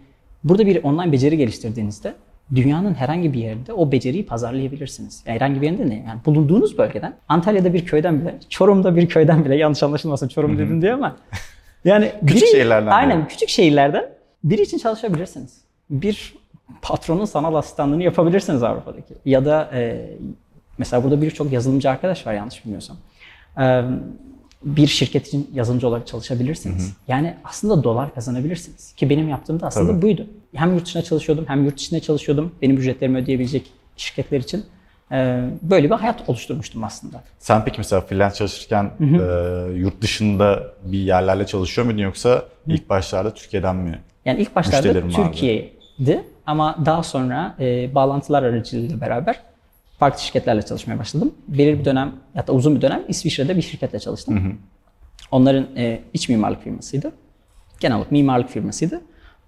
burada 0.44 0.66
bir 0.66 0.84
online 0.84 1.12
beceri 1.12 1.36
geliştirdiğinizde 1.36 2.14
dünyanın 2.54 2.94
herhangi 2.94 3.32
bir 3.32 3.38
yerinde 3.38 3.72
o 3.72 3.92
beceriyi 3.92 4.26
pazarlayabilirsiniz. 4.26 5.22
Yani 5.26 5.34
herhangi 5.34 5.60
bir 5.60 5.66
yerinde 5.66 5.88
ne? 5.88 5.94
Yani 5.94 6.20
bulunduğunuz 6.26 6.78
bölgeden, 6.78 7.14
Antalya'da 7.28 7.74
bir 7.74 7.86
köyden 7.86 8.20
bile, 8.20 8.38
Çorum'da 8.48 8.96
bir 8.96 9.08
köyden 9.08 9.44
bile 9.44 9.56
yanlış 9.56 9.82
anlaşılmasın 9.82 10.28
Çorum 10.28 10.58
dedim 10.58 10.82
diye 10.82 10.92
ama 10.92 11.16
yani 11.84 12.12
Küçük 12.26 12.48
şehirlerden 12.48 12.90
Aynen 12.90 13.18
bile. 13.18 13.28
küçük 13.28 13.48
şehirlerden 13.48 14.04
biri 14.44 14.62
için 14.62 14.78
çalışabilirsiniz. 14.78 15.60
Bir 15.90 16.34
patronun 16.82 17.24
sanal 17.24 17.54
asistanlığını 17.54 18.02
yapabilirsiniz 18.02 18.62
Avrupa'daki. 18.62 19.14
Ya 19.24 19.44
da 19.44 19.70
e, 19.72 20.10
mesela 20.78 21.04
burada 21.04 21.22
birçok 21.22 21.52
yazılımcı 21.52 21.90
arkadaş 21.90 22.26
var 22.26 22.34
yanlış 22.34 22.64
bilmiyorsam. 22.64 22.96
E, 23.58 23.82
bir 24.66 24.86
şirket 24.86 25.26
için 25.26 25.50
yazılımcı 25.54 25.88
olarak 25.88 26.06
çalışabilirsiniz. 26.06 26.92
Yani 27.08 27.34
aslında 27.44 27.84
dolar 27.84 28.14
kazanabilirsiniz. 28.14 28.92
Ki 28.92 29.10
benim 29.10 29.28
yaptığım 29.28 29.60
da 29.60 29.66
aslında 29.66 29.92
Tabii. 29.92 30.02
buydu. 30.02 30.26
Hem 30.54 30.74
yurt 30.74 30.86
dışına 30.86 31.02
çalışıyordum 31.02 31.44
hem 31.48 31.64
yurt 31.64 31.80
içinde 31.80 32.00
çalışıyordum. 32.00 32.52
Benim 32.62 32.76
ücretlerimi 32.76 33.18
ödeyebilecek 33.18 33.72
şirketler 33.96 34.40
için. 34.40 34.64
E, 35.12 35.44
böyle 35.62 35.90
bir 35.90 35.94
hayat 35.94 36.28
oluşturmuştum 36.28 36.84
aslında. 36.84 37.22
Sen 37.38 37.64
peki 37.64 37.78
mesela 37.78 38.00
freelance 38.00 38.34
çalışırken 38.34 38.90
e, 39.00 39.06
yurt 39.74 40.02
dışında 40.02 40.62
bir 40.84 40.98
yerlerle 40.98 41.46
çalışıyor 41.46 41.86
muydun 41.86 42.02
yoksa 42.02 42.44
ilk 42.66 42.88
başlarda 42.88 43.34
Türkiye'den 43.34 43.76
mi? 43.76 43.98
Yani 44.24 44.40
ilk 44.40 44.56
başlarda 44.56 44.94
vardı. 44.94 45.08
Türkiye'di 45.16 46.24
ama 46.46 46.76
daha 46.86 47.02
sonra 47.02 47.54
e, 47.60 47.94
bağlantılar 47.94 48.42
aracılığıyla 48.42 49.00
beraber 49.00 49.36
farklı 49.98 50.20
şirketlerle 50.20 50.62
çalışmaya 50.62 50.98
başladım. 50.98 51.34
Belirli 51.48 51.78
bir 51.78 51.84
dönem 51.84 52.12
hatta 52.34 52.52
uzun 52.52 52.76
bir 52.76 52.82
dönem 52.82 53.02
İsviçre'de 53.08 53.56
bir 53.56 53.62
şirketle 53.62 53.98
çalıştım. 53.98 54.58
Onların 55.30 55.66
e, 55.76 56.00
iç 56.14 56.28
mimarlık 56.28 56.62
firmasıydı. 56.62 57.12
Genel 57.80 57.96
olarak 57.96 58.12
mimarlık 58.12 58.48
firmasıydı. 58.48 59.00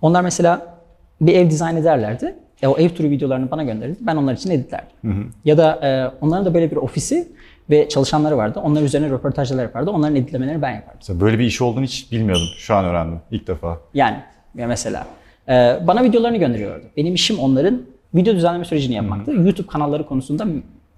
Onlar 0.03 0.23
mesela 0.23 0.79
bir 1.21 1.35
ev 1.35 1.51
dizayn 1.51 1.77
ederlerdi. 1.77 2.35
E, 2.63 2.67
o 2.67 2.79
ev 2.79 2.89
turu 2.89 3.11
videolarını 3.11 3.51
bana 3.51 3.63
gönderirdi. 3.63 3.99
Ben 4.01 4.17
onlar 4.17 4.35
için 4.35 4.51
editlerdim. 4.51 4.97
Ya 5.45 5.59
da 5.59 5.75
e, 5.87 6.11
onların 6.25 6.45
da 6.47 6.55
böyle 6.55 6.71
bir 6.71 6.77
ofisi 6.77 7.29
ve 7.71 7.89
çalışanları 7.89 8.37
vardı. 8.37 8.61
Onlar 8.65 8.83
üzerine 8.83 9.11
röportajlar 9.11 9.63
yapardı. 9.63 9.91
Onların 9.91 10.17
editlemelerini 10.17 10.63
ben 10.63 10.71
yapardım. 10.71 10.99
Mesela 11.01 11.21
böyle 11.21 11.39
bir 11.39 11.45
iş 11.45 11.61
olduğunu 11.63 11.85
hiç 11.85 12.13
bilmiyordum. 12.13 12.47
Şu 12.59 12.75
an 12.75 12.85
öğrendim 12.85 13.21
ilk 13.31 13.47
defa. 13.47 13.81
Yani 13.95 14.17
ya 14.55 14.67
mesela 14.67 15.07
e, 15.49 15.79
bana 15.87 16.05
videolarını 16.05 16.37
gönderiyordu. 16.37 16.85
Benim 16.97 17.15
işim 17.15 17.39
onların 17.39 17.83
video 18.15 18.35
düzenleme 18.35 18.65
sürecini 18.65 18.95
yapmaktı. 18.95 19.33
YouTube 19.33 19.67
kanalları 19.67 20.07
konusunda 20.07 20.47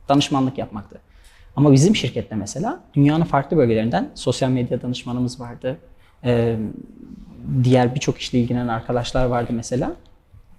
danışmanlık 0.08 0.58
yapmaktı. 0.58 0.98
Ama 1.56 1.72
bizim 1.72 1.96
şirkette 1.96 2.34
mesela 2.34 2.80
dünyanın 2.94 3.24
farklı 3.24 3.56
bölgelerinden 3.56 4.10
sosyal 4.14 4.50
medya 4.50 4.82
danışmanımız 4.82 5.40
vardı. 5.40 5.76
E, 6.24 6.56
diğer 7.64 7.94
birçok 7.94 8.18
işle 8.18 8.38
ilgilenen 8.38 8.68
arkadaşlar 8.68 9.24
vardı 9.24 9.52
mesela. 9.52 9.92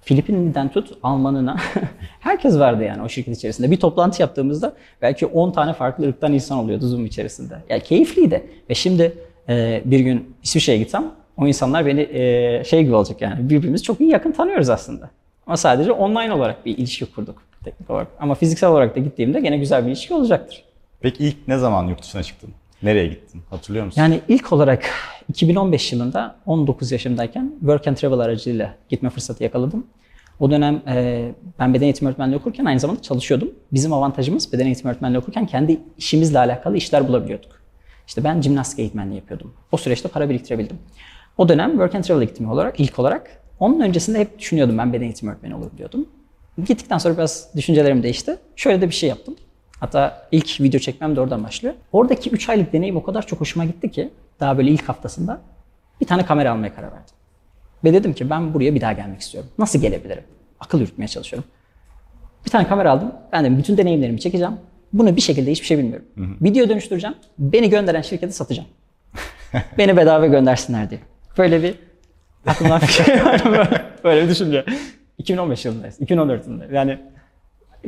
Filipinli'den 0.01 0.69
tut 0.69 0.97
Almanına 1.03 1.57
herkes 2.19 2.59
vardı 2.59 2.83
yani 2.83 3.01
o 3.01 3.09
şirket 3.09 3.37
içerisinde. 3.37 3.71
Bir 3.71 3.77
toplantı 3.77 4.21
yaptığımızda 4.21 4.73
belki 5.01 5.25
10 5.25 5.51
tane 5.51 5.73
farklı 5.73 6.07
ırktan 6.07 6.33
insan 6.33 6.57
oluyordu 6.57 6.87
Zoom 6.87 7.05
içerisinde. 7.05 7.57
Yani 7.69 7.83
keyifliydi. 7.83 8.49
Ve 8.69 8.75
şimdi 8.75 9.13
e, 9.49 9.81
bir 9.85 9.99
gün 9.99 10.35
İsviçre'ye 10.43 10.77
gitsem 10.77 11.11
o 11.37 11.47
insanlar 11.47 11.85
beni 11.85 12.01
e, 12.01 12.63
şey 12.63 12.83
gibi 12.83 12.95
olacak 12.95 13.21
yani 13.21 13.49
birbirimizi 13.49 13.83
çok 13.83 14.01
iyi 14.01 14.09
yakın 14.09 14.31
tanıyoruz 14.31 14.69
aslında. 14.69 15.09
Ama 15.47 15.57
sadece 15.57 15.91
online 15.91 16.33
olarak 16.33 16.65
bir 16.65 16.77
ilişki 16.77 17.05
kurduk 17.05 17.43
teknik 17.63 17.89
olarak. 17.89 18.07
Ama 18.19 18.35
fiziksel 18.35 18.69
olarak 18.69 18.95
da 18.95 18.99
gittiğimde 18.99 19.39
gene 19.39 19.57
güzel 19.57 19.83
bir 19.85 19.87
ilişki 19.87 20.13
olacaktır. 20.13 20.63
Peki 21.01 21.23
ilk 21.23 21.47
ne 21.47 21.57
zaman 21.57 21.87
yurt 21.87 22.01
dışına 22.01 22.23
çıktın? 22.23 22.49
Nereye 22.83 23.07
gittin? 23.07 23.41
Hatırlıyor 23.49 23.85
musun? 23.85 24.01
Yani 24.01 24.21
ilk 24.27 24.53
olarak 24.53 24.83
2015 25.29 25.91
yılında 25.93 26.35
19 26.45 26.91
yaşımdayken 26.91 27.51
Work 27.59 27.87
and 27.87 27.95
Travel 27.95 28.19
aracılığıyla 28.19 28.75
gitme 28.89 29.09
fırsatı 29.09 29.43
yakaladım. 29.43 29.87
O 30.39 30.51
dönem 30.51 30.81
e, 30.87 31.31
ben 31.59 31.73
beden 31.73 31.83
eğitimi 31.83 32.09
öğretmenliği 32.09 32.39
okurken 32.39 32.65
aynı 32.65 32.79
zamanda 32.79 33.01
çalışıyordum. 33.01 33.51
Bizim 33.73 33.93
avantajımız 33.93 34.53
beden 34.53 34.65
eğitimi 34.65 34.89
öğretmenliği 34.91 35.19
okurken 35.19 35.45
kendi 35.45 35.79
işimizle 35.97 36.39
alakalı 36.39 36.77
işler 36.77 37.07
bulabiliyorduk. 37.07 37.61
İşte 38.07 38.23
ben 38.23 38.41
jimnastik 38.41 38.79
eğitmenliği 38.79 39.19
yapıyordum. 39.19 39.53
O 39.71 39.77
süreçte 39.77 40.09
para 40.09 40.29
biriktirebildim. 40.29 40.77
O 41.37 41.49
dönem 41.49 41.71
Work 41.71 41.95
and 41.95 42.03
Travel 42.03 42.27
gittim 42.27 42.51
olarak 42.51 42.79
ilk 42.79 42.99
olarak. 42.99 43.40
Onun 43.61 43.79
öncesinde 43.79 44.19
hep 44.19 44.39
düşünüyordum 44.39 44.77
ben 44.77 44.93
beden 44.93 45.03
eğitimi 45.03 45.31
öğretmeni 45.31 45.55
olurum 45.55 45.71
diyordum. 45.77 46.09
Gittikten 46.65 46.97
sonra 46.97 47.17
biraz 47.17 47.49
düşüncelerim 47.55 48.03
değişti. 48.03 48.37
Şöyle 48.55 48.81
de 48.81 48.87
bir 48.87 48.93
şey 48.93 49.09
yaptım. 49.09 49.35
Hatta 49.79 50.27
ilk 50.31 50.61
video 50.61 50.79
çekmem 50.79 51.15
de 51.15 51.21
oradan 51.21 51.43
başlıyor. 51.43 51.75
Oradaki 51.91 52.29
3 52.29 52.49
aylık 52.49 52.73
deneyim 52.73 52.97
o 52.97 53.03
kadar 53.03 53.27
çok 53.27 53.41
hoşuma 53.41 53.65
gitti 53.65 53.91
ki 53.91 54.09
daha 54.39 54.57
böyle 54.57 54.71
ilk 54.71 54.89
haftasında 54.89 55.41
bir 56.01 56.05
tane 56.05 56.25
kamera 56.25 56.51
almaya 56.51 56.75
karar 56.75 56.91
verdim. 56.91 57.15
Ve 57.83 57.93
dedim 57.93 58.13
ki 58.13 58.29
ben 58.29 58.53
buraya 58.53 58.75
bir 58.75 58.81
daha 58.81 58.93
gelmek 58.93 59.21
istiyorum. 59.21 59.49
Nasıl 59.57 59.81
gelebilirim? 59.81 60.23
Akıl 60.59 60.79
yürütmeye 60.79 61.07
çalışıyorum. 61.07 61.49
Bir 62.45 62.49
tane 62.49 62.67
kamera 62.67 62.91
aldım. 62.91 63.11
Ben 63.33 63.45
de 63.45 63.57
bütün 63.57 63.77
deneyimlerimi 63.77 64.19
çekeceğim. 64.19 64.53
Bunu 64.93 65.15
bir 65.15 65.21
şekilde 65.21 65.51
hiçbir 65.51 65.65
şey 65.67 65.77
bilmiyorum. 65.77 66.05
Video 66.41 66.69
dönüştüreceğim. 66.69 67.15
Beni 67.37 67.69
gönderen 67.69 68.01
şirkete 68.01 68.31
satacağım. 68.31 68.69
Beni 69.77 69.97
bedava 69.97 70.27
göndersinler 70.27 70.89
diye. 70.89 70.99
Böyle 71.37 71.63
bir 71.63 71.90
aklımdan 72.47 72.79
şey 72.79 73.25
var. 73.25 73.41
Böyle- 73.51 73.81
Böyle 74.03 74.23
bir 74.23 74.29
düşünce. 74.29 74.65
2015 75.17 75.65
yılındayız. 75.65 76.01
2014 76.01 76.47
yılında. 76.47 76.65
Yani 76.71 76.97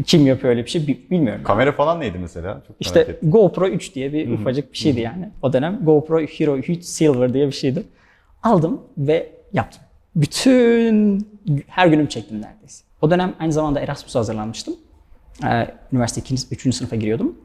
kim 0.05 0.27
yapıyor 0.27 0.49
öyle 0.49 0.65
bir 0.65 0.69
şey 0.69 0.87
bi- 0.87 1.07
bilmiyorum. 1.11 1.43
Kamera 1.43 1.71
falan 1.71 1.99
neydi 1.99 2.17
mesela? 2.17 2.61
Çok 2.67 2.75
İşte. 2.79 3.19
GoPro 3.23 3.67
3 3.67 3.95
diye 3.95 4.13
bir 4.13 4.31
ufacık 4.31 4.73
bir 4.73 4.77
şeydi 4.77 5.01
yani. 5.01 5.29
O 5.41 5.53
dönem 5.53 5.79
GoPro 5.83 6.19
Hero 6.21 6.57
3 6.57 6.83
Silver 6.83 7.33
diye 7.33 7.47
bir 7.47 7.51
şeydi. 7.51 7.83
Aldım 8.43 8.81
ve 8.97 9.31
yaptım. 9.53 9.81
Bütün 10.15 11.27
her 11.67 11.87
günüm 11.87 12.07
çektim 12.07 12.41
neredeyse. 12.41 12.83
O 13.01 13.11
dönem 13.11 13.33
aynı 13.39 13.53
zamanda 13.53 13.79
Erasmus'a 13.79 14.19
hazırlanmıştım. 14.19 14.75
Ee, 15.45 15.67
üniversite 15.93 16.21
2. 16.21 16.35
3. 16.51 16.75
sınıfa 16.75 16.95
giriyordum. 16.95 17.35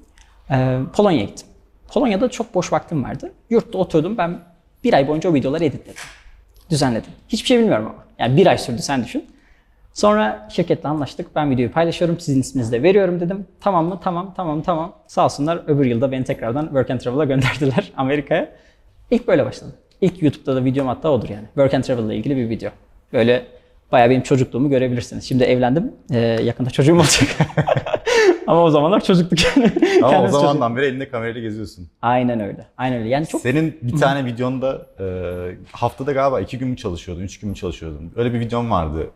Ee, 0.50 0.78
Polonya'ya 0.96 1.24
gittim. 1.26 1.46
Polonya'da 1.92 2.28
çok 2.28 2.54
boş 2.54 2.72
vaktim 2.72 3.04
vardı. 3.04 3.32
Yurtta 3.50 3.78
oturdum 3.78 4.18
ben 4.18 4.38
bir 4.84 4.92
ay 4.94 5.08
boyunca 5.08 5.30
o 5.30 5.34
videoları 5.34 5.64
editledim. 5.64 6.02
Düzenledim. 6.70 7.10
Hiçbir 7.28 7.46
şey 7.46 7.58
bilmiyorum 7.58 7.86
ama. 7.86 8.04
Yani 8.18 8.36
bir 8.36 8.46
ay 8.46 8.58
sürdü 8.58 8.82
sen 8.82 9.04
düşün. 9.04 9.24
Sonra 9.94 10.48
şirketle 10.52 10.88
anlaştık. 10.88 11.36
Ben 11.36 11.50
videoyu 11.50 11.72
paylaşıyorum. 11.72 12.20
Sizin 12.20 12.40
isminizi 12.40 12.72
de 12.72 12.82
veriyorum 12.82 13.20
dedim. 13.20 13.46
Tamam 13.60 13.86
mı? 13.86 14.00
Tamam, 14.04 14.34
tamam, 14.36 14.62
tamam. 14.62 14.94
Sağ 15.06 15.24
olsunlar 15.24 15.62
öbür 15.66 15.86
yılda 15.86 16.12
beni 16.12 16.24
tekrardan 16.24 16.64
Work 16.64 16.90
and 16.90 17.00
Travel'a 17.00 17.24
gönderdiler 17.24 17.92
Amerika'ya. 17.96 18.48
İlk 19.10 19.28
böyle 19.28 19.44
başladı. 19.46 19.72
İlk 20.00 20.22
YouTube'da 20.22 20.56
da 20.56 20.64
videom 20.64 20.86
hatta 20.86 21.10
odur 21.10 21.28
yani. 21.28 21.44
Work 21.46 21.74
and 21.74 21.82
Travel 21.84 22.04
ile 22.04 22.16
ilgili 22.16 22.36
bir 22.36 22.48
video. 22.50 22.70
Böyle 23.12 23.46
bayağı 23.92 24.10
benim 24.10 24.22
çocukluğumu 24.22 24.70
görebilirsiniz. 24.70 25.24
Şimdi 25.24 25.44
evlendim. 25.44 25.92
Ee, 26.10 26.18
yakında 26.18 26.70
çocuğum 26.70 26.96
olacak. 26.96 27.28
Ama 28.46 28.62
o 28.62 28.70
zamanlar 28.70 29.04
çocuktuk 29.04 29.38
yani. 29.56 29.72
Ama 30.02 30.08
o 30.08 30.10
Kendisi 30.10 30.32
çocuk. 30.32 30.40
zamandan 30.40 30.76
beri 30.76 30.86
elinde 30.86 31.08
kamerayla 31.08 31.40
geziyorsun. 31.40 31.88
Aynen 32.02 32.40
öyle. 32.40 32.66
Aynen 32.76 32.98
öyle. 32.98 33.08
Yani 33.08 33.26
çok 33.26 33.40
Senin 33.40 33.78
bir 33.82 33.96
tane 33.96 34.24
videonda 34.24 34.86
e, 35.00 35.04
haftada 35.72 36.12
galiba 36.12 36.40
iki 36.40 36.58
gün 36.58 36.68
mü 36.68 36.76
çalışıyordun, 36.76 37.22
üç 37.22 37.40
gün 37.40 37.50
mü 37.50 37.56
çalışıyordun? 37.56 38.12
Öyle 38.16 38.34
bir 38.34 38.40
videon 38.40 38.70
vardı. 38.70 39.10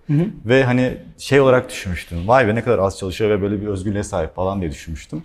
Ve 0.47 0.64
hani 0.64 0.92
şey 1.19 1.40
olarak 1.40 1.69
düşünmüştüm. 1.71 2.28
Vay 2.28 2.49
be 2.49 2.54
ne 2.54 2.62
kadar 2.64 2.78
az 2.78 2.99
çalışıyor 2.99 3.31
ve 3.31 3.42
böyle 3.42 3.61
bir 3.61 3.66
özgürlüğe 3.66 4.02
sahip 4.02 4.35
falan 4.35 4.61
diye 4.61 4.71
düşünmüştüm. 4.71 5.23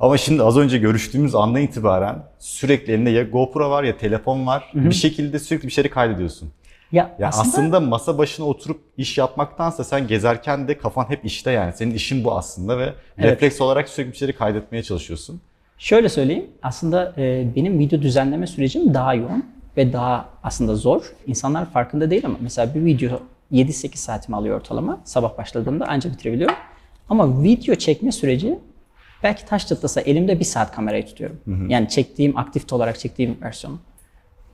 Ama 0.00 0.16
şimdi 0.16 0.42
az 0.42 0.58
önce 0.58 0.78
görüştüğümüz 0.78 1.34
andan 1.34 1.62
itibaren 1.62 2.16
sürekli 2.38 2.92
elinde 2.92 3.10
ya 3.10 3.22
GoPro 3.22 3.70
var 3.70 3.82
ya 3.84 3.96
telefon 3.96 4.46
var. 4.46 4.70
Bir 4.74 4.94
şekilde 4.94 5.38
sürekli 5.38 5.66
bir 5.66 5.72
şeyleri 5.72 5.92
kaydediyorsun. 5.92 6.48
Ya, 6.94 7.16
Ya 7.18 7.28
aslında, 7.28 7.48
aslında, 7.48 7.80
masa 7.80 8.18
başına 8.18 8.46
oturup 8.46 8.80
iş 8.96 9.18
yapmaktansa 9.18 9.84
sen 9.84 10.06
gezerken 10.06 10.68
de 10.68 10.78
kafan 10.78 11.04
hep 11.08 11.24
işte 11.24 11.50
yani. 11.50 11.72
Senin 11.72 11.94
işin 11.94 12.24
bu 12.24 12.32
aslında 12.36 12.78
ve 12.78 12.92
Evet. 13.18 13.32
refleks 13.32 13.60
olarak 13.60 13.88
sürekli 13.88 14.12
bir 14.12 14.16
şeyleri 14.16 14.36
kaydetmeye 14.36 14.82
çalışıyorsun. 14.82 15.40
Şöyle 15.78 16.08
söyleyeyim. 16.08 16.46
Aslında 16.62 17.12
e, 17.18 17.46
benim 17.56 17.78
video 17.78 18.02
düzenleme 18.02 18.46
sürecim 18.46 18.94
daha 18.94 19.14
yoğun 19.14 19.44
ve 19.76 19.92
daha 19.92 20.28
aslında 20.42 20.74
zor. 20.76 21.12
İnsanlar 21.26 21.70
farkında 21.70 22.10
değil 22.10 22.26
ama 22.26 22.36
mesela 22.40 22.74
bir 22.74 22.84
video 22.84 23.20
7-8 23.52 23.96
saatimi 23.96 24.36
alıyor 24.36 24.56
ortalama. 24.56 25.00
Sabah 25.04 25.38
başladığımda 25.38 25.84
ancak 25.88 26.12
bitirebiliyorum. 26.12 26.56
Ama 27.08 27.42
video 27.42 27.74
çekme 27.74 28.12
süreci 28.12 28.58
belki 29.22 29.46
taş 29.46 29.68
çatlasa 29.68 30.00
elimde 30.00 30.40
bir 30.40 30.44
saat 30.44 30.72
kamerayı 30.74 31.06
tutuyorum. 31.06 31.38
Yani 31.68 31.88
çektiğim, 31.88 32.38
aktif 32.38 32.72
olarak 32.72 32.98
çektiğim 32.98 33.38
versiyonu. 33.42 33.78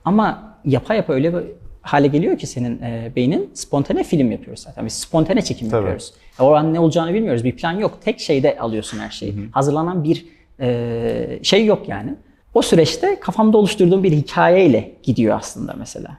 Ama 0.05 0.57
yapa 0.65 0.93
yapa 0.93 1.13
öyle 1.13 1.33
bir 1.33 1.43
hale 1.81 2.07
geliyor 2.07 2.37
ki 2.37 2.47
senin 2.47 2.81
e, 2.81 3.11
beynin 3.15 3.51
spontane 3.53 4.03
film 4.03 4.31
yapıyoruz 4.31 4.63
zaten. 4.63 4.85
Biz 4.85 4.93
spontane 4.93 5.41
çekim 5.41 5.69
Tabii. 5.69 5.77
yapıyoruz. 5.77 6.13
O 6.39 6.53
an 6.53 6.73
ne 6.73 6.79
olacağını 6.79 7.13
bilmiyoruz. 7.13 7.43
Bir 7.43 7.55
plan 7.55 7.71
yok. 7.71 7.97
Tek 8.01 8.19
şeyde 8.19 8.59
alıyorsun 8.59 8.99
her 8.99 9.09
şeyi. 9.09 9.35
Hazırlanan 9.51 10.03
bir 10.03 10.25
e, 10.59 11.39
şey 11.43 11.65
yok 11.65 11.89
yani. 11.89 12.15
O 12.53 12.61
süreçte 12.61 13.19
kafamda 13.19 13.57
oluşturduğum 13.57 14.03
bir 14.03 14.11
hikayeyle 14.11 14.91
gidiyor 15.03 15.37
aslında 15.37 15.73
mesela. 15.77 16.17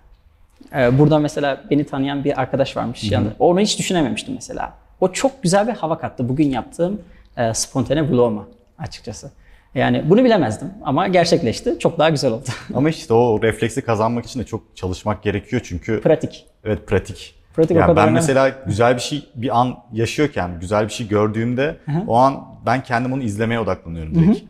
Ee, 0.76 0.98
burada 0.98 1.18
mesela 1.18 1.64
beni 1.70 1.84
tanıyan 1.84 2.24
bir 2.24 2.40
arkadaş 2.40 2.76
varmış 2.76 3.10
yanında. 3.10 3.32
Onu 3.38 3.60
hiç 3.60 3.78
düşünememiştim 3.78 4.34
mesela. 4.34 4.72
O 5.00 5.12
çok 5.12 5.42
güzel 5.42 5.66
bir 5.66 5.72
hava 5.72 5.98
kattı 5.98 6.28
bugün 6.28 6.50
yaptığım 6.50 7.00
e, 7.36 7.54
spontane 7.54 8.10
vloguma 8.10 8.46
açıkçası. 8.78 9.30
Yani 9.74 10.02
bunu 10.10 10.24
bilemezdim 10.24 10.68
ama 10.84 11.08
gerçekleşti. 11.08 11.78
Çok 11.78 11.98
daha 11.98 12.10
güzel 12.10 12.32
oldu. 12.32 12.44
Ama 12.74 12.88
işte 12.90 13.14
o 13.14 13.42
refleksi 13.42 13.82
kazanmak 13.82 14.26
için 14.26 14.40
de 14.40 14.44
çok 14.44 14.76
çalışmak 14.76 15.22
gerekiyor 15.22 15.62
çünkü 15.64 16.00
Pratik. 16.00 16.46
evet 16.64 16.86
pratik. 16.86 17.34
Pratik 17.54 17.76
o 17.76 17.80
Yani 17.80 17.86
kadar 17.86 17.96
ben 17.96 18.02
önemli. 18.02 18.14
mesela 18.14 18.48
güzel 18.66 18.96
bir 18.96 19.00
şey 19.00 19.24
bir 19.34 19.60
an 19.60 19.74
yaşıyorken, 19.92 20.60
güzel 20.60 20.84
bir 20.84 20.92
şey 20.92 21.08
gördüğümde 21.08 21.76
o 22.06 22.16
an 22.16 22.44
ben 22.66 22.82
kendim 22.82 23.12
onu 23.12 23.22
izlemeye 23.22 23.60
odaklanıyorum 23.60 24.14
direkt. 24.14 24.40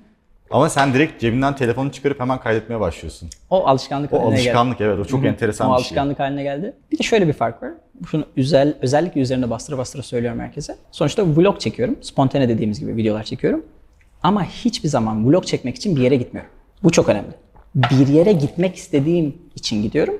Ama 0.50 0.68
sen 0.68 0.94
direkt 0.94 1.20
cebinden 1.20 1.56
telefonu 1.56 1.92
çıkarıp 1.92 2.20
hemen 2.20 2.40
kaydetmeye 2.40 2.80
başlıyorsun. 2.80 3.28
O 3.50 3.66
alışkanlık 3.66 4.12
O 4.12 4.16
haline 4.16 4.28
geldi. 4.30 4.40
alışkanlık 4.40 4.80
evet 4.80 4.98
o 4.98 5.04
çok 5.04 5.24
enteresan 5.24 5.66
o 5.70 5.70
bir 5.70 5.76
şey. 5.76 5.86
alışkanlık 5.86 6.18
haline 6.18 6.42
geldi. 6.42 6.72
Bir 6.92 6.98
de 6.98 7.02
şöyle 7.02 7.28
bir 7.28 7.32
fark 7.32 7.62
var. 7.62 7.70
Şunu 8.10 8.24
özel, 8.36 8.74
özellikle 8.82 9.20
üzerinde 9.20 9.50
bastıra 9.50 9.78
bastıra 9.78 10.02
söylüyorum 10.02 10.40
herkese. 10.40 10.76
Sonuçta 10.90 11.22
vlog 11.26 11.60
çekiyorum. 11.60 11.96
Spontane 12.00 12.48
dediğimiz 12.48 12.80
gibi 12.80 12.96
videolar 12.96 13.22
çekiyorum. 13.22 13.64
Ama 14.22 14.44
hiçbir 14.44 14.88
zaman 14.88 15.26
vlog 15.28 15.44
çekmek 15.44 15.76
için 15.76 15.96
bir 15.96 16.00
yere 16.00 16.16
gitmiyorum. 16.16 16.50
Bu 16.82 16.90
çok 16.90 17.08
önemli. 17.08 17.30
Bir 17.74 18.06
yere 18.08 18.32
gitmek 18.32 18.76
istediğim 18.76 19.36
için 19.54 19.82
gidiyorum. 19.82 20.14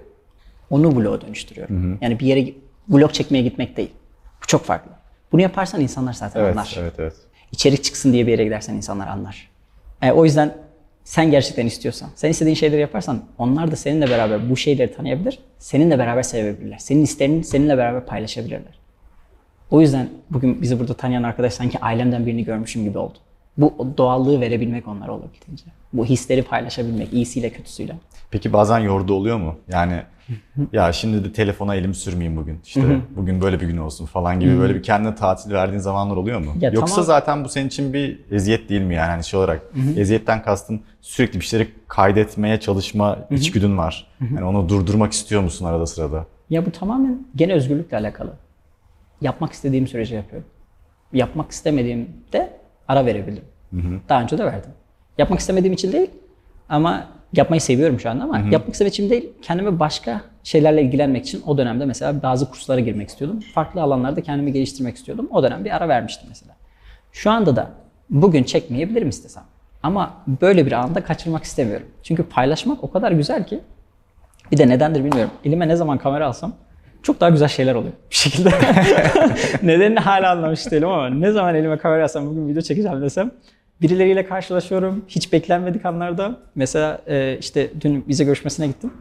Onu 0.70 0.96
vloga 0.96 1.20
dönüştürüyorum. 1.20 1.98
Yani 2.00 2.18
bir 2.20 2.26
yere 2.26 2.52
vlog 2.88 3.12
çekmeye 3.12 3.42
gitmek 3.42 3.76
değil. 3.76 3.90
Bu 4.42 4.46
çok 4.46 4.64
farklı. 4.64 4.90
Bunu 5.32 5.40
yaparsan 5.42 5.80
insanlar 5.80 6.12
zaten 6.12 6.40
Evet, 6.40 6.50
anlar. 6.52 6.76
evet, 6.78 6.94
evet. 6.98 7.14
İçerik 7.52 7.84
çıksın 7.84 8.12
diye 8.12 8.26
bir 8.26 8.30
yere 8.32 8.44
gidersen 8.44 8.74
insanlar 8.74 9.06
anlar. 9.06 9.50
E, 10.02 10.12
o 10.12 10.24
yüzden 10.24 10.54
sen 11.04 11.30
gerçekten 11.30 11.66
istiyorsan, 11.66 12.10
sen 12.14 12.30
istediğin 12.30 12.54
şeyleri 12.54 12.80
yaparsan 12.80 13.22
onlar 13.38 13.70
da 13.70 13.76
seninle 13.76 14.10
beraber 14.10 14.50
bu 14.50 14.56
şeyleri 14.56 14.94
tanıyabilir, 14.94 15.38
seninle 15.58 15.98
beraber 15.98 16.22
sevebilirler. 16.22 16.78
Senin 16.78 17.02
isteğini 17.02 17.44
seninle 17.44 17.78
beraber 17.78 18.06
paylaşabilirler. 18.06 18.78
O 19.70 19.80
yüzden 19.80 20.08
bugün 20.30 20.62
bizi 20.62 20.80
burada 20.80 20.94
tanıyan 20.94 21.22
arkadaş 21.22 21.52
sanki 21.52 21.78
ailemden 21.80 22.26
birini 22.26 22.44
görmüşüm 22.44 22.84
gibi 22.84 22.98
oldu. 22.98 23.18
Bu 23.58 23.94
doğallığı 23.98 24.40
verebilmek 24.40 24.88
onlara 24.88 25.12
olabildiğince. 25.12 25.64
Bu 25.92 26.04
hisleri 26.04 26.42
paylaşabilmek, 26.42 27.12
iyisiyle 27.12 27.50
kötüsüyle. 27.50 27.96
Peki 28.30 28.52
bazen 28.52 28.78
yordu 28.78 29.14
oluyor 29.14 29.36
mu? 29.38 29.54
Yani 29.68 30.02
ya 30.72 30.92
şimdi 30.92 31.24
de 31.24 31.32
telefona 31.32 31.74
elimi 31.74 31.94
sürmeyeyim 31.94 32.36
bugün. 32.36 32.60
İşte 32.64 33.00
bugün 33.16 33.40
böyle 33.40 33.60
bir 33.60 33.66
gün 33.66 33.76
olsun 33.76 34.06
falan 34.06 34.40
gibi 34.40 34.58
böyle 34.58 34.74
bir 34.74 34.82
kendine 34.82 35.14
tatil 35.14 35.52
verdiğin 35.52 35.80
zamanlar 35.80 36.16
oluyor 36.16 36.40
mu? 36.40 36.52
Ya 36.60 36.70
Yoksa 36.70 36.94
tamam. 36.94 37.06
zaten 37.06 37.44
bu 37.44 37.48
senin 37.48 37.66
için 37.68 37.92
bir 37.92 38.20
eziyet 38.30 38.68
değil 38.68 38.82
mi 38.82 38.94
yani 38.94 39.10
hani 39.10 39.24
şey 39.24 39.38
olarak? 39.40 39.62
Eziyetten 39.96 40.42
kastın 40.42 40.80
sürekli 41.00 41.40
bir 41.40 41.44
şeyleri 41.44 41.68
kaydetmeye 41.88 42.60
çalışma 42.60 43.18
içgüdün 43.30 43.78
var. 43.78 44.06
Yani 44.20 44.44
onu 44.44 44.68
durdurmak 44.68 45.12
istiyor 45.12 45.42
musun 45.42 45.66
arada 45.66 45.86
sırada? 45.86 46.26
Ya 46.50 46.66
bu 46.66 46.70
tamamen 46.70 47.26
gene 47.36 47.52
özgürlükle 47.52 47.96
alakalı. 47.96 48.32
Yapmak 49.20 49.52
istediğim 49.52 49.86
sürece 49.86 50.16
yapıyorum. 50.16 50.48
Yapmak 51.12 51.50
istemediğimde 51.50 52.61
ara 52.92 53.06
verebilirim. 53.06 53.44
Daha 54.08 54.22
önce 54.22 54.38
de 54.38 54.44
verdim. 54.44 54.70
Yapmak 55.18 55.40
istemediğim 55.40 55.72
için 55.72 55.92
değil 55.92 56.10
ama 56.68 57.06
yapmayı 57.32 57.60
seviyorum 57.60 58.00
şu 58.00 58.10
anda 58.10 58.24
ama 58.24 58.38
yapmak 58.38 58.72
istemediğim 58.72 58.88
için 58.88 59.10
değil 59.10 59.32
kendime 59.42 59.80
başka 59.80 60.20
şeylerle 60.44 60.82
ilgilenmek 60.82 61.24
için 61.26 61.42
o 61.46 61.58
dönemde 61.58 61.84
mesela 61.84 62.22
bazı 62.22 62.50
kurslara 62.50 62.80
girmek 62.80 63.08
istiyordum. 63.08 63.40
Farklı 63.54 63.82
alanlarda 63.82 64.20
kendimi 64.20 64.52
geliştirmek 64.52 64.96
istiyordum. 64.96 65.28
O 65.30 65.42
dönem 65.42 65.64
bir 65.64 65.76
ara 65.76 65.88
vermiştim 65.88 66.28
mesela. 66.28 66.56
Şu 67.12 67.30
anda 67.30 67.56
da 67.56 67.70
bugün 68.10 68.42
çekmeyebilirim 68.42 69.08
istesem. 69.08 69.42
Ama 69.82 70.14
böyle 70.40 70.66
bir 70.66 70.72
anda 70.72 71.04
kaçırmak 71.04 71.44
istemiyorum. 71.44 71.86
Çünkü 72.02 72.22
paylaşmak 72.22 72.84
o 72.84 72.90
kadar 72.90 73.12
güzel 73.12 73.46
ki 73.46 73.60
bir 74.52 74.58
de 74.58 74.68
nedendir 74.68 75.04
bilmiyorum. 75.04 75.32
Elime 75.44 75.68
ne 75.68 75.76
zaman 75.76 75.98
kamera 75.98 76.26
alsam 76.26 76.52
çok 77.02 77.20
daha 77.20 77.30
güzel 77.30 77.48
şeyler 77.48 77.74
oluyor 77.74 77.92
bir 78.10 78.16
şekilde. 78.16 78.50
Nedenini 79.62 79.98
hala 79.98 80.30
anlamış 80.30 80.70
değilim 80.70 80.88
ama 80.88 81.08
ne 81.08 81.32
zaman 81.32 81.54
elime 81.54 81.78
kamera 81.78 82.04
alsam 82.04 82.26
bugün 82.26 82.48
video 82.48 82.62
çekeceğim 82.62 83.02
desem 83.02 83.30
birileriyle 83.82 84.26
karşılaşıyorum 84.26 85.04
hiç 85.08 85.32
beklenmedik 85.32 85.86
anlarda. 85.86 86.36
Mesela 86.54 87.00
e, 87.06 87.38
işte 87.40 87.70
dün 87.80 88.04
vize 88.08 88.24
görüşmesine 88.24 88.66
gittim. 88.66 88.92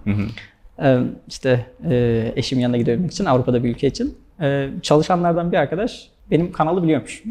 E, 0.83 0.97
işte 1.27 1.65
e, 1.89 2.31
eşimin 2.35 2.61
yanına 2.61 2.77
gidebilmek 2.77 3.11
için 3.11 3.25
Avrupa'da 3.25 3.63
bir 3.63 3.69
ülke 3.69 3.87
için. 3.87 4.17
E, 4.41 4.69
çalışanlardan 4.81 5.51
bir 5.51 5.57
arkadaş 5.57 6.07
benim 6.31 6.51
kanalı 6.51 6.83
biliyormuş. 6.83 7.23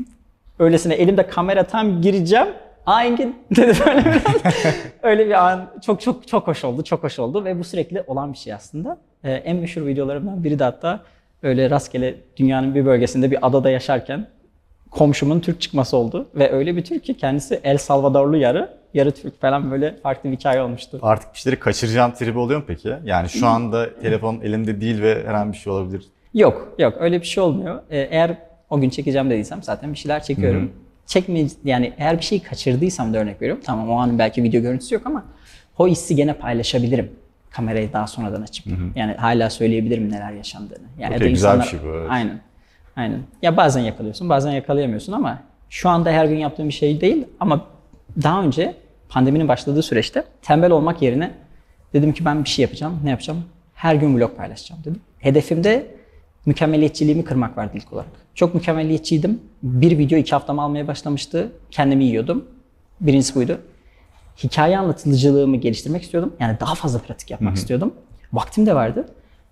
Öylesine 0.59 0.95
elimde 0.95 1.27
kamera 1.27 1.65
tam 1.65 2.03
gireceğim. 2.03 2.49
Aa 2.87 3.05
Engin 3.05 3.37
dedi 3.57 3.73
böyle 3.87 4.05
biraz. 4.05 4.23
Öyle 5.03 5.27
bir 5.27 5.47
an 5.51 5.71
çok 5.87 6.01
çok 6.01 6.29
çok 6.29 6.47
hoş 6.47 6.65
oldu. 6.65 6.85
Çok 6.85 7.03
hoş 7.03 7.19
oldu 7.19 7.45
ve 7.45 7.59
bu 7.59 7.65
sürekli 7.65 8.03
olan 8.07 8.33
bir 8.33 8.39
şey 8.39 8.53
aslında. 8.55 8.99
Ee, 9.25 9.33
en 9.33 9.57
meşhur 9.57 9.87
videolarımdan 9.87 10.45
biri 10.45 10.59
de 10.59 10.65
hatta 10.65 11.01
öyle 11.43 11.71
rastgele 11.71 12.15
dünyanın 12.37 12.75
bir 12.75 12.87
bölgesinde 12.87 13.31
bir 13.31 13.47
adada 13.47 13.71
yaşarken 13.71 14.27
komşumun 14.91 15.41
Türk 15.41 15.61
çıkması 15.61 15.97
oldu. 15.97 16.29
Ve 16.35 16.53
öyle 16.53 16.77
bir 16.77 16.85
Türk 16.85 17.05
ki 17.05 17.17
kendisi 17.17 17.61
El 17.65 17.79
Salvadorlu 17.79 18.37
yarı, 18.37 18.71
yarı 18.95 19.11
Türk 19.11 19.41
falan 19.41 19.71
böyle 19.71 19.97
farklı 20.03 20.31
bir 20.31 20.37
hikaye 20.37 20.63
olmuştu. 20.63 20.99
Artık 21.03 21.35
bir 21.35 21.39
şeyleri 21.39 21.61
kaçıracağın 21.61 22.11
tribi 22.11 22.39
oluyor 22.39 22.61
mu 22.61 22.65
peki? 22.69 22.95
Yani 23.05 23.29
şu 23.29 23.47
anda 23.47 24.01
telefon 24.01 24.41
elinde 24.41 24.81
değil 24.81 25.03
ve 25.03 25.25
herhangi 25.27 25.53
bir 25.53 25.59
şey 25.59 25.73
olabilir. 25.73 26.07
Yok 26.35 26.75
yok 26.79 26.95
öyle 27.01 27.21
bir 27.21 27.27
şey 27.27 27.43
olmuyor. 27.43 27.83
Ee, 27.91 27.99
eğer 27.99 28.37
o 28.71 28.81
gün 28.81 28.91
çekeceğim 28.91 29.31
dediysem 29.31 29.63
zaten 29.63 29.93
bir 29.93 29.99
şeyler 29.99 30.23
çekiyorum. 30.23 30.73
Çekme 31.11 31.47
yani 31.65 31.93
eğer 31.99 32.19
bir 32.19 32.23
şeyi 32.23 32.43
kaçırdıysam 32.43 33.15
da 33.15 33.19
örnek 33.19 33.43
veriyorum. 33.43 33.63
Tamam 33.67 33.91
o 33.91 33.95
an 33.95 34.19
belki 34.19 34.43
video 34.43 34.63
görüntüsü 34.63 34.95
yok 34.95 35.07
ama 35.07 35.25
o 35.79 35.89
hissi 35.89 36.17
gene 36.17 36.33
paylaşabilirim. 36.33 37.13
Kamerayı 37.51 37.93
daha 37.93 38.07
sonradan 38.07 38.43
açıp. 38.43 38.67
Yani 38.97 39.13
hala 39.13 39.51
söyleyebilirim 39.51 40.11
neler 40.13 40.33
yaşandığını. 40.33 40.87
Yani 40.99 41.17
Okey, 41.17 41.31
güzel 41.31 41.61
bir 41.61 41.65
şey 41.65 41.81
bu, 41.83 41.97
evet. 41.97 42.11
Aynen. 42.11 42.41
Aynen. 42.97 43.21
Ya 43.43 43.57
bazen 43.57 43.81
yakalıyorsun, 43.81 44.29
bazen 44.29 44.51
yakalayamıyorsun 44.51 45.13
ama 45.13 45.43
şu 45.71 45.89
anda 45.89 46.11
her 46.11 46.25
gün 46.25 46.37
yaptığım 46.37 46.69
bir 46.69 46.73
şey 46.73 47.01
değil 47.01 47.25
ama 47.41 47.67
daha 48.23 48.43
önce 48.43 48.75
pandeminin 49.09 49.49
başladığı 49.49 49.83
süreçte 49.83 50.25
tembel 50.43 50.71
olmak 50.71 51.03
yerine 51.03 51.31
dedim 51.93 52.13
ki 52.13 52.25
ben 52.25 52.45
bir 52.45 52.49
şey 52.49 52.63
yapacağım. 52.63 53.01
Ne 53.05 53.11
yapacağım? 53.11 53.45
Her 53.75 53.95
gün 53.95 54.19
vlog 54.19 54.37
paylaşacağım 54.37 54.81
dedim. 54.85 55.01
Hedefimde 55.19 55.87
mükemmeliyetçiliğimi 56.47 57.25
kırmak 57.25 57.57
vardı 57.57 57.73
ilk 57.75 57.93
olarak. 57.93 58.09
Çok 58.35 58.55
mükemmeliyetçiydim. 58.55 59.41
Bir 59.63 59.99
video 59.99 60.19
iki 60.19 60.31
haftamı 60.31 60.63
almaya 60.63 60.89
başlamıştı. 60.89 61.53
Kendimi 61.71 62.05
yiyordum. 62.05 62.45
Birincisi 63.01 63.35
buydu. 63.35 63.61
Hikaye 64.45 64.79
anlatıcılığımı 64.79 65.57
geliştirmek 65.57 66.03
istiyordum. 66.03 66.35
Yani 66.41 66.61
daha 66.61 66.75
fazla 66.75 66.99
pratik 66.99 67.31
yapmak 67.31 67.57
istiyordum. 67.57 67.95
Vaktim 68.33 68.67
de 68.67 68.75
vardı. 68.75 69.07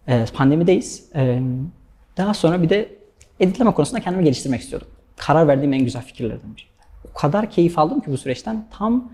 Ee, 0.08 0.24
pandemideyiz. 0.34 1.04
Ee, 1.14 1.42
daha 2.16 2.34
sonra 2.34 2.62
bir 2.62 2.68
de 2.68 2.96
editleme 3.40 3.70
konusunda 3.70 4.00
kendimi 4.00 4.24
geliştirmek 4.24 4.60
istiyordum. 4.60 4.88
Karar 5.16 5.48
verdiğim 5.48 5.72
en 5.72 5.84
güzel 5.84 6.02
fikirlerden 6.02 6.56
biri. 6.56 6.64
O 7.10 7.18
kadar 7.18 7.50
keyif 7.50 7.78
aldım 7.78 8.00
ki 8.00 8.10
bu 8.10 8.18
süreçten 8.18 8.66
tam 8.70 9.12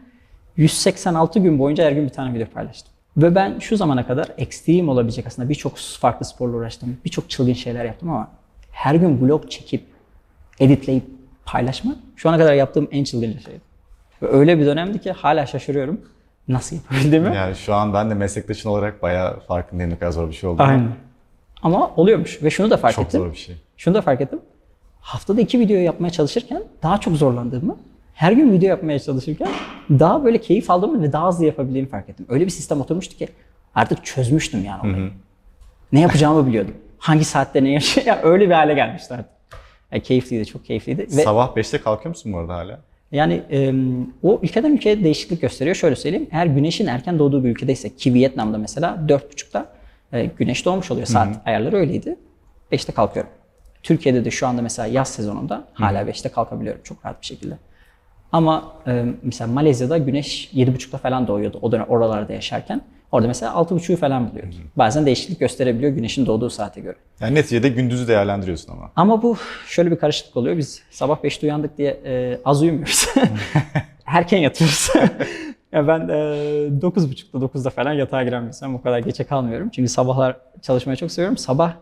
186 0.56 1.38
gün 1.38 1.58
boyunca 1.58 1.84
her 1.84 1.92
gün 1.92 2.04
bir 2.04 2.10
tane 2.10 2.34
video 2.34 2.46
paylaştım. 2.46 2.93
Ve 3.16 3.34
ben 3.34 3.58
şu 3.58 3.76
zamana 3.76 4.06
kadar 4.06 4.28
ekstrem 4.38 4.88
olabilecek 4.88 5.26
aslında 5.26 5.48
birçok 5.48 5.76
farklı 5.78 6.26
sporla 6.26 6.56
uğraştım. 6.56 6.96
Birçok 7.04 7.30
çılgın 7.30 7.52
şeyler 7.52 7.84
yaptım 7.84 8.10
ama 8.10 8.28
her 8.70 8.94
gün 8.94 9.20
vlog 9.20 9.50
çekip, 9.50 9.84
editleyip 10.60 11.04
paylaşmak 11.44 11.96
şu 12.16 12.28
ana 12.28 12.38
kadar 12.38 12.54
yaptığım 12.54 12.88
en 12.90 13.04
çılgınca 13.04 13.40
şeydi. 13.40 13.60
Ve 14.22 14.28
öyle 14.28 14.58
bir 14.58 14.66
dönemdi 14.66 15.00
ki 15.00 15.12
hala 15.12 15.46
şaşırıyorum 15.46 16.00
nasıl 16.48 16.76
yapabildiğimi. 16.76 17.36
Yani 17.36 17.56
şu 17.56 17.74
an 17.74 17.94
ben 17.94 18.10
de 18.10 18.14
meslektaşın 18.14 18.68
olarak 18.68 19.02
bayağı 19.02 19.40
farkındayım 19.40 19.92
ne 19.92 19.98
kadar 19.98 20.10
zor 20.12 20.28
bir 20.28 20.34
şey 20.34 20.50
olduğunu. 20.50 20.66
Aynen. 20.66 20.88
Ama 21.62 21.90
oluyormuş 21.96 22.42
ve 22.42 22.50
şunu 22.50 22.70
da 22.70 22.76
fark 22.76 22.94
Çok 22.94 23.04
ettim. 23.06 23.20
zor 23.20 23.32
bir 23.32 23.36
şey. 23.36 23.56
Şunu 23.76 23.94
da 23.94 24.02
fark 24.02 24.20
ettim. 24.20 24.40
Haftada 25.00 25.40
iki 25.40 25.60
video 25.60 25.76
yapmaya 25.76 26.10
çalışırken 26.10 26.62
daha 26.82 27.00
çok 27.00 27.16
zorlandığımı, 27.16 27.76
her 28.14 28.32
gün 28.32 28.52
video 28.52 28.68
yapmaya 28.68 28.98
çalışırken 28.98 29.48
daha 29.90 30.24
böyle 30.24 30.38
keyif 30.40 30.70
aldığımı 30.70 31.02
ve 31.02 31.12
daha 31.12 31.28
hızlı 31.28 31.44
yapabildiğimi 31.44 31.88
fark 31.88 32.08
ettim. 32.08 32.26
Öyle 32.28 32.44
bir 32.44 32.50
sistem 32.50 32.80
oturmuştu 32.80 33.16
ki 33.16 33.28
artık 33.74 34.04
çözmüştüm 34.04 34.64
yani 34.64 34.80
olayı. 34.80 35.10
Ne 35.92 36.00
yapacağımı 36.00 36.46
biliyordum. 36.46 36.74
Hangi 36.98 37.24
saatte 37.24 37.64
ne 37.64 37.70
yaşayacağım. 37.70 38.18
Öyle 38.22 38.46
bir 38.48 38.54
hale 38.54 38.74
gelmişti 38.74 39.14
artık. 39.14 39.30
Yani 39.92 40.02
keyifliydi, 40.02 40.46
çok 40.46 40.64
keyifliydi. 40.64 41.00
Ve 41.02 41.06
Sabah 41.06 41.56
5'te 41.56 41.78
kalkıyor 41.80 42.08
musun 42.08 42.32
bu 42.32 42.38
arada 42.38 42.54
hala? 42.54 42.80
yani 43.12 43.42
e, 43.50 43.72
o 44.22 44.40
ülkeden 44.42 44.72
ülkeye 44.72 45.04
değişiklik 45.04 45.40
gösteriyor. 45.40 45.76
Şöyle 45.76 45.96
söyleyeyim. 45.96 46.28
Eğer 46.32 46.46
güneşin 46.46 46.86
erken 46.86 47.18
doğduğu 47.18 47.44
bir 47.44 47.50
ülkedeyse 47.50 47.96
ki 47.96 48.14
Vietnam'da 48.14 48.58
mesela 48.58 48.98
4.30'da 49.08 49.66
e, 50.12 50.24
güneş 50.24 50.64
doğmuş 50.64 50.90
oluyor. 50.90 51.06
Saat 51.06 51.36
ayarları 51.46 51.76
öyleydi. 51.76 52.16
5'te 52.72 52.92
kalkıyorum. 52.92 53.30
Türkiye'de 53.82 54.24
de 54.24 54.30
şu 54.30 54.46
anda 54.46 54.62
mesela 54.62 54.86
yaz 54.86 55.08
sezonunda 55.08 55.64
hala 55.72 56.02
5'te 56.02 56.28
kalkabiliyorum 56.28 56.82
çok 56.84 57.04
rahat 57.04 57.20
bir 57.20 57.26
şekilde. 57.26 57.54
Ama 58.34 58.72
e, 58.86 59.04
mesela 59.22 59.52
Malezya'da 59.52 59.98
güneş 59.98 60.50
7.30'da 60.54 60.98
falan 60.98 61.28
doğuyordu 61.28 61.58
o 61.62 61.72
dönem 61.72 61.86
oralarda 61.88 62.32
yaşarken. 62.32 62.80
Orada 63.12 63.26
mesela 63.28 63.52
6.30'u 63.52 63.96
falan 63.96 64.30
buluyordu. 64.30 64.56
Bazen 64.76 65.06
değişiklik 65.06 65.40
gösterebiliyor 65.40 65.92
güneşin 65.92 66.26
doğduğu 66.26 66.50
saate 66.50 66.80
göre. 66.80 66.96
Yani 67.20 67.34
neticede 67.34 67.68
gündüzü 67.68 68.08
değerlendiriyorsun 68.08 68.72
ama. 68.72 68.90
Ama 68.96 69.22
bu 69.22 69.36
şöyle 69.66 69.90
bir 69.90 69.96
karışıklık 69.96 70.36
oluyor. 70.36 70.56
Biz 70.56 70.82
sabah 70.90 71.18
5'te 71.18 71.46
uyandık 71.46 71.78
diye 71.78 72.00
e, 72.04 72.38
az 72.44 72.62
uyumuyoruz. 72.62 73.08
Erken 74.06 74.38
yatıyoruz. 74.38 74.88
ya 75.72 75.88
ben 75.88 76.00
e, 76.00 76.12
9.30'da 76.12 77.46
9'da 77.46 77.70
falan 77.70 77.92
yatağa 77.92 78.22
giren 78.22 78.48
bir. 78.48 78.74
O 78.74 78.82
kadar 78.82 78.98
geçe 78.98 79.24
kalmıyorum. 79.24 79.68
Çünkü 79.68 79.88
sabahlar 79.88 80.36
çalışmayı 80.62 80.96
çok 80.96 81.12
seviyorum. 81.12 81.38
Sabah 81.38 81.72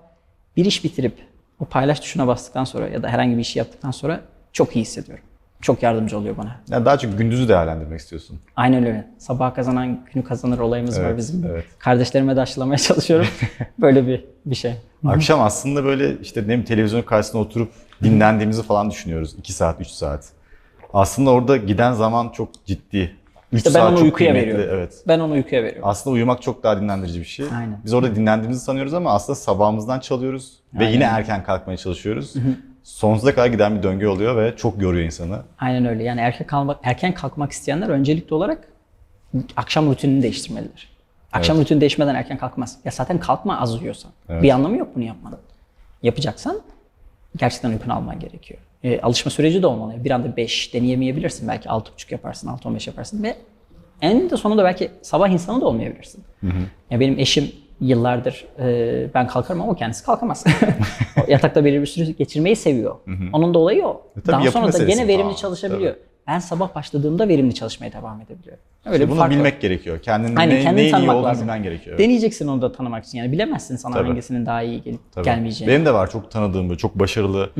bir 0.57 0.65
iş 0.65 0.85
bitirip 0.85 1.15
o 1.61 1.65
paylaş 1.65 2.01
tuşuna 2.01 2.27
bastıktan 2.27 2.65
sonra 2.65 2.89
ya 2.89 3.03
da 3.03 3.09
herhangi 3.09 3.37
bir 3.37 3.43
işi 3.43 3.59
yaptıktan 3.59 3.91
sonra 3.91 4.21
çok 4.53 4.77
iyi 4.77 4.81
hissediyorum. 4.81 5.25
Çok 5.63 5.83
yardımcı 5.83 6.19
oluyor 6.19 6.37
bana. 6.37 6.57
Yani 6.71 6.85
daha 6.85 6.99
çok 6.99 7.19
gündüzü 7.19 7.49
değerlendirmek 7.49 8.01
istiyorsun. 8.01 8.41
Aynen 8.57 8.87
öyle. 8.87 9.07
Sabah 9.19 9.55
kazanan 9.55 10.01
günü 10.15 10.25
kazanır 10.25 10.59
olayımız 10.59 11.01
var 11.01 11.05
Evet, 11.05 11.17
bizim. 11.19 11.43
de. 11.43 11.49
evet. 11.53 11.65
Kardeşlerime 11.79 12.37
de 12.37 12.41
aşılamaya 12.41 12.79
çalışıyorum. 12.79 13.27
Böyle 13.79 14.07
bir 14.07 14.25
bir 14.47 14.55
şey. 14.55 14.75
Akşam 15.07 15.41
aslında 15.41 15.85
böyle 15.85 16.19
işte 16.21 16.45
ne 16.47 16.65
televizyonun 16.65 17.05
karşısında 17.05 17.43
oturup 17.43 17.73
dinlendiğimizi 18.03 18.63
falan 18.63 18.91
düşünüyoruz. 18.91 19.35
2 19.39 19.53
saat, 19.53 19.81
3 19.81 19.87
saat. 19.87 20.29
Aslında 20.93 21.31
orada 21.31 21.57
giden 21.57 21.93
zaman 21.93 22.29
çok 22.29 22.67
ciddi. 22.67 23.17
3 23.53 23.59
İşte 23.59 23.69
ben 23.69 23.73
saat 23.81 23.91
onu 23.91 23.97
çok 23.97 24.05
uykuya 24.05 24.33
kıymetli, 24.33 24.53
veriyorum. 24.53 24.79
Evet. 24.79 24.95
Ben 25.09 25.19
onu 25.21 25.33
uykuya 25.33 25.63
veriyorum. 25.63 25.89
Aslında 25.89 26.15
uyumak 26.15 26.43
çok 26.43 26.63
daha 26.63 26.81
dinlendirici 26.81 27.21
bir 27.21 27.25
şey. 27.25 27.47
Aynen. 27.57 27.79
Biz 27.85 27.95
orada 27.95 28.17
dinlendiğimizi 28.17 28.61
sanıyoruz 28.61 28.95
ama 28.95 29.13
aslında 29.15 29.37
sabahımızdan 29.37 30.01
çalıyoruz 30.01 30.53
ve 30.75 30.79
Aynen. 30.79 30.93
yine 30.93 31.05
erken 31.05 31.45
kalkmaya 31.45 31.77
çalışıyoruz. 31.77 32.35
Sonsuza 32.83 33.35
kadar 33.35 33.47
giden 33.47 33.79
bir 33.79 33.83
döngü 33.83 34.07
oluyor 34.07 34.37
ve 34.37 34.57
çok 34.57 34.83
yoruyor 34.83 35.05
insanı. 35.05 35.43
Aynen 35.59 35.87
öyle. 35.87 36.03
Yani 36.03 36.21
erken 36.21 36.47
kalmak, 36.47 36.79
erken 36.83 37.15
kalkmak 37.15 37.53
isteyenler 37.53 37.89
öncelikli 37.89 38.35
olarak 38.35 38.69
akşam 39.57 39.87
rutinini 39.87 40.23
değiştirmelidir. 40.23 40.93
Akşam 41.33 41.59
rutini 41.59 41.81
değişmeden 41.81 42.15
erken 42.15 42.39
kalkmaz. 42.39 42.79
Ya 42.85 42.93
zaten 42.93 43.21
kalkma 43.21 43.61
az 43.61 43.75
uyuyorsan. 43.75 44.11
Evet. 44.29 44.43
Bir 44.43 44.51
anlamı 44.51 44.77
yok 44.77 44.89
bunu 44.97 45.05
yapmanın. 45.05 45.39
Yapacaksan 46.03 46.61
gerçekten 47.37 47.71
uykunu 47.71 47.95
alman 47.95 48.21
gerekiyor. 48.21 48.61
E, 48.85 49.01
alışma 49.01 49.31
süreci 49.31 49.63
de 49.63 49.67
olmalı. 49.67 50.05
Bir 50.05 50.11
anda 50.11 50.37
5 50.37 50.75
deneyemeyebilirsin. 50.75 51.49
Belki 51.49 51.69
6.5 51.69 52.13
yaparsın, 52.13 52.49
6.15 52.49 52.89
yaparsın 52.91 53.23
ve 53.23 53.37
en 54.01 54.31
de 54.31 54.37
sonunda 54.37 54.65
belki 54.65 54.91
sabah 55.03 55.29
insanı 55.29 55.61
da 55.61 55.67
olmayabilirsin. 55.67 56.25
Ya 56.91 57.01
benim 57.01 57.19
eşim 57.19 57.53
yıllardır 57.83 58.45
e, 58.59 59.07
ben 59.15 59.27
kalkarım 59.27 59.61
ama 59.63 59.73
o 59.73 59.75
kendisi 59.75 60.05
kalkamaz. 60.05 60.45
Yatakta 61.29 61.65
belirli 61.65 61.81
bir 61.81 61.87
süre 61.87 62.11
geçirmeyi 62.13 62.57
seviyor. 62.57 62.95
Onun 63.33 63.55
da 63.55 63.59
olayı 63.59 63.85
o. 63.87 64.03
E 64.17 64.21
tabii 64.21 64.45
Daha 64.45 64.51
sonra 64.51 64.73
da 64.73 64.79
gene 64.85 65.09
verimli 65.09 65.23
falan. 65.23 65.35
çalışabiliyor. 65.35 65.95
Ben 66.27 66.39
sabah 66.39 66.75
başladığımda 66.75 67.29
verimli 67.29 67.55
çalışmaya 67.55 67.93
devam 67.93 68.21
edebiliyorum. 68.21 68.63
Öyle 68.87 69.05
bir 69.05 69.11
Bunu 69.11 69.19
fark 69.19 69.31
var. 69.33 69.39
bilmek 69.39 69.61
gerekiyor. 69.61 69.99
Kendinin 70.03 70.37
Aynen, 70.37 70.55
ne, 70.57 70.63
kendini 70.63 70.83
neyin 70.83 70.97
iyi 70.97 71.11
olduğunu 71.11 71.25
lazım. 71.25 71.43
bilmen 71.43 71.63
gerekiyor. 71.63 71.99
Deneyeceksin 71.99 72.49
onu 72.49 72.63
da 72.63 72.73
tanımak 72.73 73.05
için. 73.05 73.19
Yani 73.19 73.33
bilemezsin 73.33 73.77
sana 73.77 73.95
Tabii. 73.95 74.09
hangisinin 74.09 74.47
daha 74.47 74.63
iyi 74.63 74.83
gelip 74.83 75.01
Tabii. 75.13 75.25
gelmeyeceğini. 75.25 75.73
Benim 75.75 75.87
de 75.87 75.95
var 75.95 76.11
çok 76.11 76.31
tanıdığım 76.31 76.69
böyle 76.69 76.79
çok 76.79 76.99
başarılı, 76.99 77.51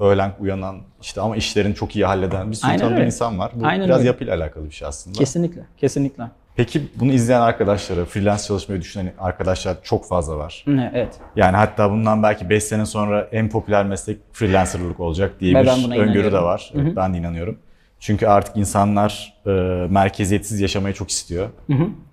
öğlen 0.00 0.32
uyanan 0.40 0.76
işte 1.02 1.20
ama 1.20 1.36
işlerini 1.36 1.74
çok 1.74 1.96
iyi 1.96 2.04
halleden 2.04 2.50
bir 2.50 2.56
sürü 2.56 2.66
Aynen 2.66 2.78
tanıdığım 2.80 2.96
öyle. 2.96 3.06
insan 3.06 3.38
var. 3.38 3.52
Bu 3.54 3.66
Aynen 3.66 3.86
biraz 3.86 3.98
öyle. 3.98 4.06
yapıyla 4.08 4.36
alakalı 4.36 4.64
bir 4.64 4.70
şey 4.74 4.88
aslında. 4.88 5.18
Kesinlikle, 5.18 5.62
kesinlikle. 5.76 6.24
Peki 6.56 6.82
bunu 7.00 7.12
izleyen 7.12 7.40
arkadaşlara, 7.40 8.04
freelance 8.04 8.42
çalışmayı 8.42 8.80
düşünen 8.80 9.12
arkadaşlar 9.18 9.76
çok 9.82 10.08
fazla 10.08 10.36
var. 10.38 10.64
Ne, 10.66 10.92
Evet. 10.94 11.14
Yani 11.36 11.56
hatta 11.56 11.90
bundan 11.90 12.22
belki 12.22 12.50
5 12.50 12.64
sene 12.64 12.86
sonra 12.86 13.28
en 13.32 13.48
popüler 13.48 13.84
meslek 13.86 14.18
freelancerlık 14.32 15.00
olacak 15.00 15.40
diye 15.40 15.54
Ve 15.54 15.62
bir 15.62 15.66
ben 15.66 15.90
öngörü 15.90 16.32
de 16.32 16.42
var. 16.42 16.72
Evet, 16.74 16.96
ben 16.96 17.14
de 17.14 17.18
inanıyorum. 17.18 17.58
Çünkü 18.00 18.26
artık 18.26 18.56
insanlar 18.56 19.34
e, 19.46 19.50
merkeziyetsiz 19.90 20.60
yaşamayı 20.60 20.94
çok 20.94 21.10
istiyor. 21.10 21.48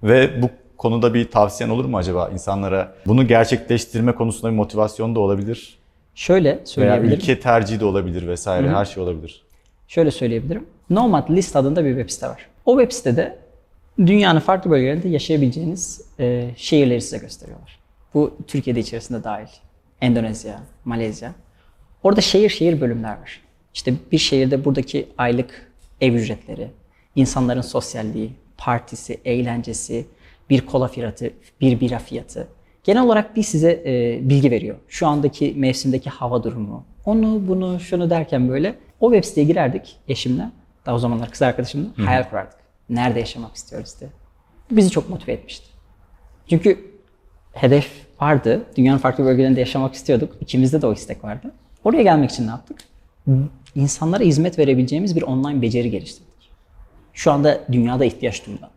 Ve 0.03 0.41
bu 0.41 0.49
konuda 0.77 1.13
bir 1.13 1.31
tavsiyen 1.31 1.69
olur 1.69 1.85
mu 1.85 1.97
acaba 1.97 2.29
insanlara? 2.33 2.93
Bunu 3.05 3.27
gerçekleştirme 3.27 4.11
konusunda 4.15 4.51
bir 4.51 4.55
motivasyon 4.57 5.15
da 5.15 5.19
olabilir. 5.19 5.77
Şöyle 6.15 6.49
Veya 6.49 6.65
söyleyebilirim. 6.65 7.13
ülke 7.19 7.39
tercihi 7.39 7.79
de 7.79 7.85
olabilir 7.85 8.27
vesaire 8.27 8.69
her 8.69 8.85
şey 8.85 9.03
olabilir. 9.03 9.41
Şöyle 9.87 10.11
söyleyebilirim. 10.11 10.65
Nomad 10.89 11.29
List 11.29 11.55
adında 11.55 11.85
bir 11.85 11.89
web 11.95 12.09
site 12.09 12.27
var. 12.27 12.45
O 12.65 12.79
web 12.79 12.91
sitede 12.91 13.37
dünyanın 14.05 14.39
farklı 14.39 14.71
bölgelerinde 14.71 15.09
yaşayabileceğiniz 15.09 16.01
e, 16.19 16.49
şehirleri 16.55 17.01
size 17.01 17.17
gösteriyorlar. 17.17 17.79
Bu 18.13 18.37
Türkiye'de 18.47 18.79
içerisinde 18.79 19.23
dahil. 19.23 19.47
Endonezya, 20.01 20.59
Malezya. 20.85 21.33
Orada 22.03 22.21
şehir 22.21 22.49
şehir 22.49 22.81
bölümler 22.81 23.21
var. 23.21 23.41
İşte 23.73 23.93
bir 24.11 24.17
şehirde 24.17 24.65
buradaki 24.65 25.07
aylık 25.17 25.71
ev 26.01 26.13
ücretleri, 26.13 26.67
insanların 27.15 27.61
sosyalliği, 27.61 28.31
partisi, 28.57 29.19
eğlencesi, 29.25 30.05
bir 30.49 30.65
kola 30.65 30.87
fiyatı, 30.87 31.33
bir 31.61 31.79
bira 31.79 31.99
fiyatı. 31.99 32.47
Genel 32.83 33.03
olarak 33.03 33.35
bir 33.35 33.43
size 33.43 33.83
e, 33.85 34.19
bilgi 34.29 34.51
veriyor. 34.51 34.75
Şu 34.87 35.07
andaki 35.07 35.53
mevsimdeki 35.57 36.09
hava 36.09 36.43
durumu. 36.43 36.85
Onu, 37.05 37.47
bunu, 37.47 37.79
şunu 37.79 38.09
derken 38.09 38.49
böyle 38.49 38.75
o 38.99 39.11
web 39.13 39.27
siteye 39.29 39.47
girerdik 39.47 39.97
eşimle. 40.07 40.43
Daha 40.85 40.95
o 40.95 40.99
zamanlar 40.99 41.31
kız 41.31 41.41
arkadaşımla 41.41 41.87
hayal 42.05 42.29
kurardık. 42.29 42.66
Nerede 42.89 43.19
yaşamak 43.19 43.55
istiyoruz 43.55 43.93
diye. 43.99 44.09
Bizi 44.71 44.89
çok 44.89 45.09
motive 45.09 45.31
etmişti. 45.31 45.67
Çünkü 46.49 46.91
hedef 47.53 47.91
vardı. 48.21 48.65
Dünyanın 48.77 48.97
farklı 48.97 49.25
bölgelerinde 49.25 49.59
yaşamak 49.59 49.93
istiyorduk. 49.93 50.35
İkimizde 50.41 50.81
de 50.81 50.87
o 50.87 50.93
istek 50.93 51.23
vardı. 51.23 51.51
Oraya 51.83 52.03
gelmek 52.03 52.31
için 52.31 52.47
ne 52.47 52.49
yaptık? 52.49 52.77
İnsanlara 53.75 54.23
hizmet 54.23 54.59
verebileceğimiz 54.59 55.15
bir 55.15 55.21
online 55.21 55.61
beceri 55.61 55.91
geliştirdik. 55.91 56.27
Şu 57.13 57.31
anda 57.31 57.63
dünyada 57.71 58.05
ihtiyaç 58.05 58.45
duyulan. 58.45 58.69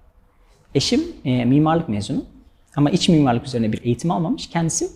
Eşim 0.75 1.03
e, 1.25 1.45
mimarlık 1.45 1.89
mezunu 1.89 2.25
ama 2.77 2.91
iç 2.91 3.09
mimarlık 3.09 3.47
üzerine 3.47 3.73
bir 3.73 3.85
eğitim 3.85 4.11
almamış. 4.11 4.47
Kendisi 4.47 4.89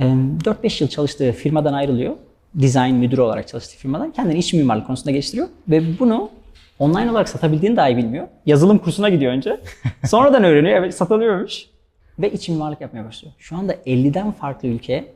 e, 0.00 0.04
4-5 0.04 0.82
yıl 0.82 0.90
çalıştığı 0.90 1.32
firmadan 1.32 1.72
ayrılıyor. 1.72 2.16
Design 2.54 2.94
müdürü 2.94 3.20
olarak 3.20 3.48
çalıştığı 3.48 3.76
firmadan 3.76 4.12
kendini 4.12 4.38
iç 4.38 4.52
mimarlık 4.52 4.86
konusunda 4.86 5.10
geliştiriyor 5.10 5.48
ve 5.68 5.98
bunu 5.98 6.30
online 6.80 7.10
olarak 7.10 7.28
satabildiğini 7.28 7.76
dahi 7.76 7.96
bilmiyor. 7.96 8.28
Yazılım 8.46 8.78
kursuna 8.78 9.08
gidiyor 9.08 9.32
önce. 9.32 9.60
Sonradan 10.04 10.44
öğreniyor. 10.44 10.78
Evet 10.78 10.94
satılıyormuş. 10.94 11.66
Ve 12.18 12.32
iç 12.32 12.48
mimarlık 12.48 12.80
yapmaya 12.80 13.04
başlıyor. 13.04 13.34
Şu 13.38 13.56
anda 13.56 13.74
50'den 13.74 14.32
farklı 14.32 14.68
ülkeye 14.68 15.12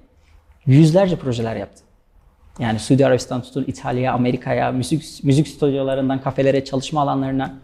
yüzlerce 0.66 1.16
projeler 1.16 1.56
yaptı. 1.56 1.82
Yani 2.58 2.78
Suudi 2.78 3.06
Arabistan 3.06 3.42
tutun 3.42 3.64
İtalya, 3.66 4.12
Amerika'ya, 4.12 4.72
müzik, 4.72 5.24
müzik 5.24 5.48
stüdyolarından 5.48 6.20
kafelere, 6.20 6.64
çalışma 6.64 7.00
alanlarına. 7.00 7.54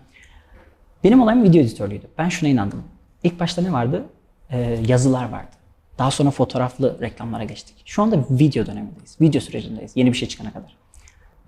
Benim 1.05 1.23
olayım 1.23 1.43
video 1.43 1.61
editörlüğüydü. 1.61 2.07
Ben 2.19 2.29
şuna 2.29 2.51
inandım. 2.51 2.85
İlk 3.23 3.41
başta 3.41 3.63
ne 3.63 3.73
vardı? 3.73 4.05
Ee, 4.51 4.79
yazılar 4.87 5.29
vardı. 5.29 5.51
Daha 5.99 6.11
sonra 6.11 6.31
fotoğraflı 6.31 7.01
reklamlara 7.01 7.45
geçtik. 7.45 7.83
Şu 7.85 8.03
anda 8.03 8.25
video 8.31 8.67
dönemindeyiz. 8.67 9.21
Video 9.21 9.41
sürecindeyiz. 9.41 9.93
Yeni 9.95 10.13
bir 10.13 10.17
şey 10.17 10.29
çıkana 10.29 10.53
kadar. 10.53 10.77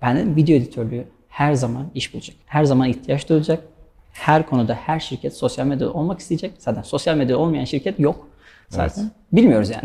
Ben 0.01 0.17
dedim 0.17 0.35
video 0.35 0.55
editörlüğü 0.55 1.05
her 1.33 1.53
zaman 1.53 1.91
iş 1.95 2.13
bulacak. 2.13 2.35
Her 2.45 2.63
zaman 2.63 2.89
ihtiyaç 2.89 3.29
duyacak. 3.29 3.63
Her 4.11 4.45
konuda 4.45 4.73
her 4.73 4.99
şirket 4.99 5.37
sosyal 5.37 5.65
medyada 5.65 5.93
olmak 5.93 6.19
isteyecek. 6.19 6.53
Zaten 6.59 6.81
sosyal 6.81 7.15
medyada 7.15 7.39
olmayan 7.39 7.65
şirket 7.65 7.99
yok. 7.99 8.27
Zaten. 8.69 9.11
Bilmiyoruz 9.31 9.69
yani. 9.69 9.83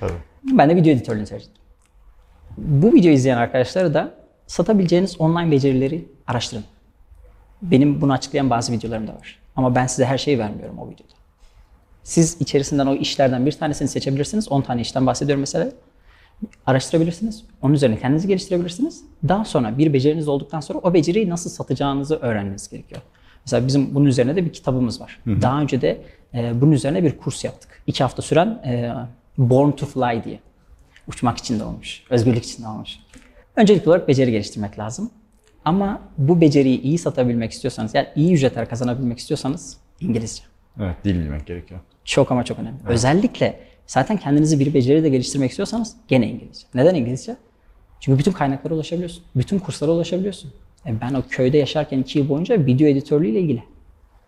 Tabii. 0.00 0.12
ben 0.58 0.70
de 0.70 0.76
video 0.76 0.92
editörlüğünü 0.92 1.26
tercih 1.26 1.46
ettim. 1.46 1.62
Bu 2.56 2.92
videoyu 2.92 3.16
izleyen 3.16 3.36
arkadaşları 3.36 3.94
da 3.94 4.14
satabileceğiniz 4.46 5.20
online 5.20 5.50
becerileri 5.50 6.08
araştırın. 6.26 6.64
Benim 7.62 8.00
bunu 8.00 8.12
açıklayan 8.12 8.50
bazı 8.50 8.72
videolarım 8.72 9.06
da 9.06 9.14
var. 9.14 9.38
Ama 9.56 9.74
ben 9.74 9.86
size 9.86 10.04
her 10.04 10.18
şeyi 10.18 10.38
vermiyorum 10.38 10.78
o 10.78 10.86
videoda. 10.86 11.12
Siz 12.02 12.40
içerisinden 12.40 12.86
o 12.86 12.94
işlerden 12.94 13.46
bir 13.46 13.52
tanesini 13.52 13.88
seçebilirsiniz. 13.88 14.48
10 14.48 14.62
tane 14.62 14.80
işten 14.80 15.06
bahsediyorum 15.06 15.40
mesela. 15.40 15.70
Araştırabilirsiniz. 16.66 17.44
Onun 17.62 17.74
üzerine 17.74 17.98
kendinizi 17.98 18.28
geliştirebilirsiniz. 18.28 19.04
Daha 19.28 19.44
sonra 19.44 19.78
bir 19.78 19.92
beceriniz 19.92 20.28
olduktan 20.28 20.60
sonra 20.60 20.78
o 20.78 20.94
beceriyi 20.94 21.28
nasıl 21.30 21.50
satacağınızı 21.50 22.16
öğrenmeniz 22.16 22.68
gerekiyor. 22.68 23.00
Mesela 23.46 23.66
bizim 23.66 23.94
bunun 23.94 24.06
üzerine 24.06 24.36
de 24.36 24.44
bir 24.44 24.52
kitabımız 24.52 25.00
var. 25.00 25.20
Daha 25.26 25.60
önce 25.60 25.80
de 25.80 26.02
e, 26.34 26.60
bunun 26.60 26.72
üzerine 26.72 27.02
bir 27.02 27.18
kurs 27.18 27.44
yaptık. 27.44 27.82
İki 27.86 28.02
hafta 28.02 28.22
süren 28.22 28.46
e, 28.48 28.92
Born 29.38 29.70
to 29.70 29.86
Fly 29.86 30.24
diye. 30.24 30.40
Uçmak 31.08 31.38
için 31.38 31.60
de 31.60 31.64
olmuş, 31.64 32.02
özgürlük 32.10 32.44
için 32.44 32.62
de 32.62 32.68
olmuş. 32.68 32.90
Öncelikli 33.56 33.88
olarak 33.88 34.08
beceri 34.08 34.30
geliştirmek 34.30 34.78
lazım. 34.78 35.10
Ama 35.64 36.00
bu 36.18 36.40
beceriyi 36.40 36.80
iyi 36.80 36.98
satabilmek 36.98 37.52
istiyorsanız, 37.52 37.94
yani 37.94 38.06
iyi 38.16 38.34
ücretler 38.34 38.68
kazanabilmek 38.68 39.18
istiyorsanız 39.18 39.76
İngilizce. 40.00 40.42
Evet, 40.80 40.96
dil 41.04 41.14
bilmek 41.14 41.46
gerekiyor. 41.46 41.80
Çok 42.04 42.32
ama 42.32 42.44
çok 42.44 42.58
önemli. 42.58 42.78
Özellikle 42.86 43.60
zaten 43.88 44.16
kendinizi 44.16 44.60
bir 44.60 44.74
beceride 44.74 45.08
geliştirmek 45.08 45.50
istiyorsanız 45.50 45.96
gene 46.08 46.30
İngilizce. 46.30 46.66
Neden 46.74 46.94
İngilizce? 46.94 47.36
Çünkü 48.00 48.18
bütün 48.18 48.32
kaynaklara 48.32 48.74
ulaşabiliyorsun. 48.74 49.24
Bütün 49.36 49.58
kurslara 49.58 49.90
ulaşabiliyorsun. 49.90 50.52
E 50.86 51.00
ben 51.00 51.14
o 51.14 51.22
köyde 51.30 51.58
yaşarken 51.58 51.98
iki 51.98 52.18
yıl 52.18 52.28
boyunca 52.28 52.66
video 52.66 52.86
editörlüğüyle 52.88 53.40
ilgili 53.40 53.62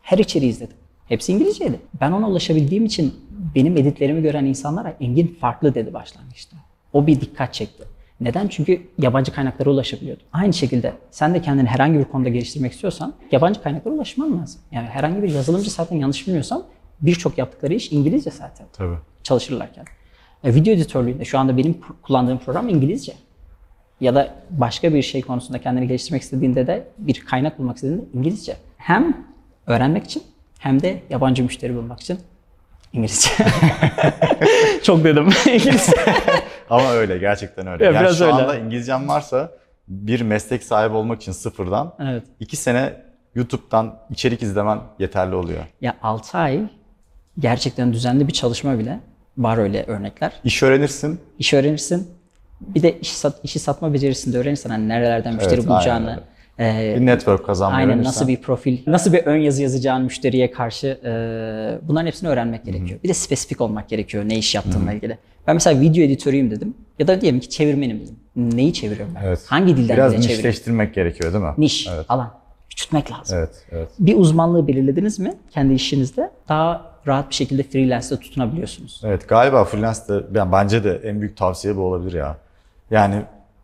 her 0.03 0.18
içeriği 0.18 0.51
izledim. 0.51 0.77
Hepsi 1.09 1.33
İngilizceydi. 1.33 1.81
Ben 2.01 2.12
ona 2.12 2.29
ulaşabildiğim 2.29 2.85
için 2.85 3.14
benim 3.55 3.77
editlerimi 3.77 4.23
gören 4.23 4.44
insanlara 4.44 4.96
Engin 5.01 5.37
farklı 5.40 5.75
dedi 5.75 5.94
başlangıçta. 5.94 6.57
O 6.92 7.07
bir 7.07 7.20
dikkat 7.20 7.55
çekti. 7.55 7.85
Neden? 8.20 8.49
Çünkü 8.49 8.83
yabancı 8.99 9.33
kaynaklara 9.33 9.70
ulaşabiliyordu. 9.70 10.23
Aynı 10.33 10.53
şekilde 10.53 10.92
sen 11.11 11.35
de 11.35 11.42
kendini 11.42 11.68
herhangi 11.68 11.99
bir 11.99 12.05
konuda 12.05 12.29
geliştirmek 12.29 12.73
istiyorsan 12.73 13.14
yabancı 13.33 13.62
kaynaklara 13.62 13.94
ulaşman 13.94 14.40
lazım. 14.40 14.61
Yani 14.73 14.87
herhangi 14.87 15.23
bir 15.23 15.29
yazılımcı 15.29 15.70
zaten 15.70 15.96
yanlış 15.96 16.27
bilmiyorsam 16.27 16.62
birçok 17.01 17.38
yaptıkları 17.38 17.75
iş 17.75 17.92
İngilizce 17.92 18.31
zaten 18.31 18.66
Tabii. 18.73 18.96
Çalışırlarken. 19.31 19.85
E, 20.45 20.55
video 20.55 20.75
editörlüğünde 20.75 21.25
şu 21.25 21.38
anda 21.38 21.57
benim 21.57 21.81
kullandığım 22.03 22.38
program 22.38 22.69
İngilizce. 22.69 23.12
Ya 24.01 24.14
da 24.14 24.35
başka 24.51 24.95
bir 24.95 25.03
şey 25.03 25.23
konusunda 25.23 25.59
kendini 25.61 25.88
geliştirmek 25.88 26.23
istediğinde 26.23 26.66
de 26.66 26.88
bir 26.99 27.21
kaynak 27.21 27.59
bulmak 27.59 27.77
istediğinde 27.77 28.05
İngilizce. 28.14 28.57
Hem 28.77 29.27
öğrenmek 29.66 30.05
için 30.05 30.23
hem 30.59 30.83
de 30.83 31.03
yabancı 31.11 31.43
müşteri 31.43 31.77
bulmak 31.77 32.01
için 32.01 32.19
İngilizce. 32.93 33.31
Çok 34.83 35.05
dedim 35.05 35.29
İngilizce. 35.47 35.93
Ama 36.71 36.90
öyle 36.93 37.19
gerçekten 37.19 37.66
öyle. 37.66 37.85
Ya 37.85 37.90
yani 37.90 38.01
biraz 38.03 38.19
şu 38.19 38.25
öyle. 38.25 38.35
anda 38.35 38.57
İngilizcem 38.59 39.09
varsa 39.09 39.53
bir 39.88 40.21
meslek 40.21 40.62
sahibi 40.62 40.95
olmak 40.95 41.23
için 41.23 41.33
sıfırdan 41.33 41.95
Evet. 41.99 42.23
2 42.40 42.57
sene 42.57 43.03
YouTube'dan 43.35 43.99
içerik 44.11 44.43
izlemen 44.43 44.79
yeterli 44.99 45.35
oluyor. 45.35 45.64
Ya 45.81 45.97
6 46.03 46.38
ay 46.38 46.61
gerçekten 47.38 47.93
düzenli 47.93 48.29
bir 48.29 48.33
çalışma 48.33 48.79
bile 48.79 49.01
var 49.40 49.59
öyle 49.59 49.85
örnekler. 49.87 50.33
İş 50.44 50.62
öğrenirsin. 50.62 51.20
İş 51.38 51.55
öğrenirsin. 51.55 52.09
Bir 52.61 52.83
de 52.83 52.98
işi, 53.00 53.14
sat, 53.16 53.40
işi 53.44 53.59
satma 53.59 53.94
becerisini 53.94 54.35
de 54.35 54.38
öğrenirsen 54.38 54.70
hani 54.70 54.88
nerelerden 54.88 55.35
müşteri 55.35 55.55
Evet, 55.55 55.64
aynen 55.68 55.76
bulacağını, 55.76 56.20
e, 56.59 56.94
Bir 57.00 57.07
network 57.07 57.46
kazanmayı 57.46 57.76
aynen 57.79 57.88
öğrenirsen. 57.90 58.09
nasıl 58.09 58.29
bir 58.29 58.37
profil, 58.37 58.79
nasıl 58.87 59.12
bir 59.12 59.18
ön 59.18 59.37
yazı 59.37 59.62
yazacağın 59.62 60.03
müşteriye 60.03 60.50
karşı 60.50 60.87
e, 60.87 61.88
bunların 61.88 62.07
hepsini 62.07 62.29
öğrenmek 62.29 62.64
gerekiyor. 62.64 63.00
Bir 63.05 63.09
de 63.09 63.14
spesifik 63.14 63.61
olmak 63.61 63.88
gerekiyor 63.88 64.24
ne 64.26 64.38
iş 64.38 64.55
yaptığınla 64.55 64.92
ilgili. 64.92 65.18
Ben 65.46 65.57
mesela 65.57 65.81
video 65.81 66.05
editörüyüm 66.05 66.50
dedim 66.50 66.74
ya 66.98 67.07
da 67.09 67.20
diyelim 67.20 67.40
ki 67.40 67.48
çevirmenim 67.50 68.00
dedim. 68.00 68.16
Neyi 68.37 68.72
çeviriyorum 68.72 69.14
ben? 69.14 69.24
Evet. 69.26 69.40
Hangi 69.46 69.76
dilden 69.76 69.96
Biraz 69.96 70.12
dile 70.12 70.20
çeviriyorum? 70.22 70.48
nişleştirmek 70.48 70.94
gerekiyor 70.94 71.33
değil 71.33 71.44
mi? 71.44 71.50
Niş, 71.59 71.88
Evet. 71.94 72.07
alan. 72.09 72.39
Küçültmek 72.81 73.12
lazım. 73.12 73.38
Evet, 73.38 73.51
evet. 73.73 73.88
Bir 73.99 74.16
uzmanlığı 74.16 74.69
belirlediniz 74.69 75.19
mi 75.19 75.35
kendi 75.51 75.75
işinizde 75.75 76.31
daha 76.49 76.90
rahat 77.07 77.31
bir 77.31 77.35
şekilde 77.35 77.62
freelance'de 77.62 78.21
tutunabiliyorsunuz. 78.21 79.01
Evet 79.05 79.29
galiba 79.29 79.64
freelance'de 79.64 80.25
yani 80.38 80.53
bence 80.53 80.85
de 80.85 81.01
en 81.05 81.21
büyük 81.21 81.37
tavsiye 81.37 81.77
bu 81.77 81.81
olabilir 81.81 82.12
ya. 82.12 82.37
Yani 82.90 83.23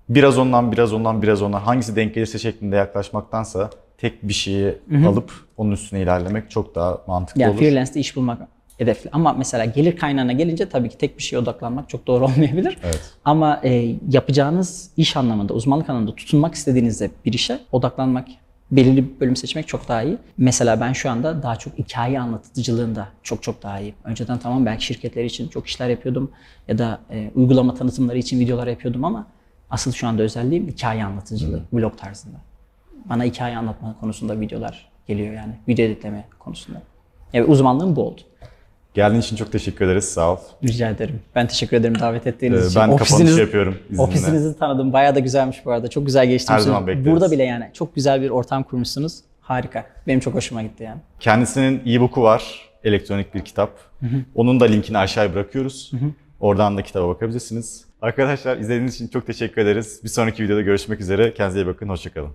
biraz 0.09 0.39
ondan 0.39 0.73
biraz 0.73 0.93
ondan 0.93 1.23
biraz 1.23 1.43
ondan 1.43 1.61
hangisi 1.61 1.97
denk 1.97 2.15
gelirse 2.15 2.39
şeklinde 2.39 2.77
yaklaşmaktansa 2.77 3.71
tek 3.99 4.29
bir 4.29 4.33
şeyi 4.33 4.79
alıp 5.07 5.33
onun 5.57 5.73
üstüne 5.73 6.01
ilerlemek 6.03 6.51
çok 6.51 6.75
daha 6.75 6.99
mantıklı 7.07 7.41
Yani 7.43 7.51
olur. 7.51 7.59
freelance'de 7.59 8.01
iş 8.01 8.17
bulmak 8.17 8.39
hedefli. 8.79 9.11
Ama 9.13 9.33
mesela 9.33 9.65
gelir 9.65 9.97
kaynağına 9.97 10.33
gelince 10.33 10.69
tabii 10.69 10.89
ki 10.89 10.99
tek 10.99 11.19
bir 11.19 11.23
şeye 11.23 11.39
odaklanmak 11.39 11.89
çok 11.89 12.07
doğru 12.07 12.25
olmayabilir. 12.35 12.79
Evet. 12.85 13.13
Ama 13.25 13.61
e, 13.65 13.97
yapacağınız 14.11 14.91
iş 14.97 15.17
anlamında, 15.17 15.55
uzmanlık 15.55 15.91
anlamında 15.91 16.15
tutunmak 16.15 16.55
istediğinizde 16.55 17.11
bir 17.25 17.33
işe 17.33 17.59
odaklanmak, 17.73 18.29
belirli 18.71 19.05
bir 19.05 19.21
bölüm 19.21 19.37
seçmek 19.37 19.69
çok 19.69 19.89
daha 19.89 20.03
iyi. 20.03 20.19
Mesela 20.39 20.81
ben 20.81 20.93
şu 20.93 21.11
anda 21.11 21.43
daha 21.43 21.57
çok 21.57 21.79
hikaye 21.79 22.21
anlatıcılığında 22.21 23.09
çok 23.23 23.43
çok 23.43 23.63
daha 23.63 23.81
iyiyim. 23.81 23.95
Önceden 24.05 24.39
tamam 24.39 24.67
belki 24.67 24.85
şirketler 24.85 25.25
için 25.25 25.49
çok 25.49 25.67
işler 25.67 25.89
yapıyordum 25.89 26.31
ya 26.69 26.79
da 26.79 27.01
e, 27.11 27.31
uygulama 27.35 27.75
tanıtımları 27.75 28.19
için 28.19 28.41
videolar 28.41 28.67
yapıyordum 28.67 29.05
ama 29.05 29.27
asıl 29.71 29.93
şu 29.93 30.09
anda 30.09 30.23
özelliğim 30.23 30.69
hikaye 30.69 31.05
anlatıcılığı, 31.05 31.63
vlog 31.73 31.99
tarzında. 31.99 32.37
Bana 33.05 33.25
hikaye 33.25 33.57
anlatma 33.57 33.97
konusunda 34.01 34.41
videolar 34.41 34.89
geliyor 35.07 35.35
yani. 35.35 35.53
Video 35.69 35.85
editleme 35.87 36.25
konusunda. 36.39 36.83
Evet 37.33 37.49
uzmanlığım 37.49 37.97
bu 37.97 38.03
oldu. 38.03 38.21
Geldiğin 38.97 39.21
için 39.21 39.37
çok 39.37 39.53
teşekkür 39.53 39.85
ederiz. 39.85 40.05
Sağ 40.05 40.33
ol. 40.33 40.37
Rica 40.65 40.91
ederim. 40.91 41.21
Ben 41.35 41.47
teşekkür 41.47 41.77
ederim 41.77 41.99
davet 42.01 42.27
ettiğiniz 42.27 42.65
Ee, 42.65 42.67
için. 42.69 42.81
ben 42.81 42.97
kapanış 42.97 43.39
yapıyorum 43.39 43.79
izninle. 43.91 44.03
Ofisinizi 44.03 44.59
tanıdım. 44.59 44.93
Bayağı 44.93 45.15
da 45.15 45.19
güzelmiş 45.19 45.65
bu 45.67 45.73
arada. 45.73 45.89
Çok 45.89 46.07
güzel 46.07 46.27
geçti. 46.29 46.53
Her 46.53 46.59
zaman 46.59 46.87
bekleriz. 46.87 47.07
Burada 47.07 47.31
bile 47.31 47.43
yani 47.43 47.71
çok 47.73 47.95
güzel 47.95 48.23
bir 48.23 48.31
ortam 48.31 48.63
kurmuşsunuz. 48.63 49.21
Harika. 49.41 49.87
Benim 50.07 50.21
çok 50.21 50.35
hoşuma 50.35 50.63
gitti 50.63 50.85
yani. 50.85 51.01
Kendisinin 51.21 51.83
e-book'u 51.87 52.23
var. 52.23 52.69
Elektronik 52.85 53.35
bir 53.35 53.41
kitap. 53.41 53.71
Onun 54.35 54.61
da 54.61 54.65
linkini 54.65 54.99
aşağıya 54.99 55.35
bırakıyoruz. 55.35 55.91
Oradan 56.41 56.77
da 56.77 56.83
kitaba 56.83 57.09
bakabilirsiniz. 57.09 57.85
Arkadaşlar 58.03 58.57
izlediğiniz 58.57 58.95
için 58.95 59.09
çok 59.09 59.27
teşekkür 59.27 59.63
ederiz. 59.63 60.01
Bir 60.05 60.09
sonraki 60.09 60.45
videoda 60.45 60.61
görüşmek 60.63 61.01
üzere. 61.01 61.35
Kendinize 61.35 61.61
iyi 61.61 61.67
bakın. 61.67 61.89
Hoşçakalın. 61.89 62.31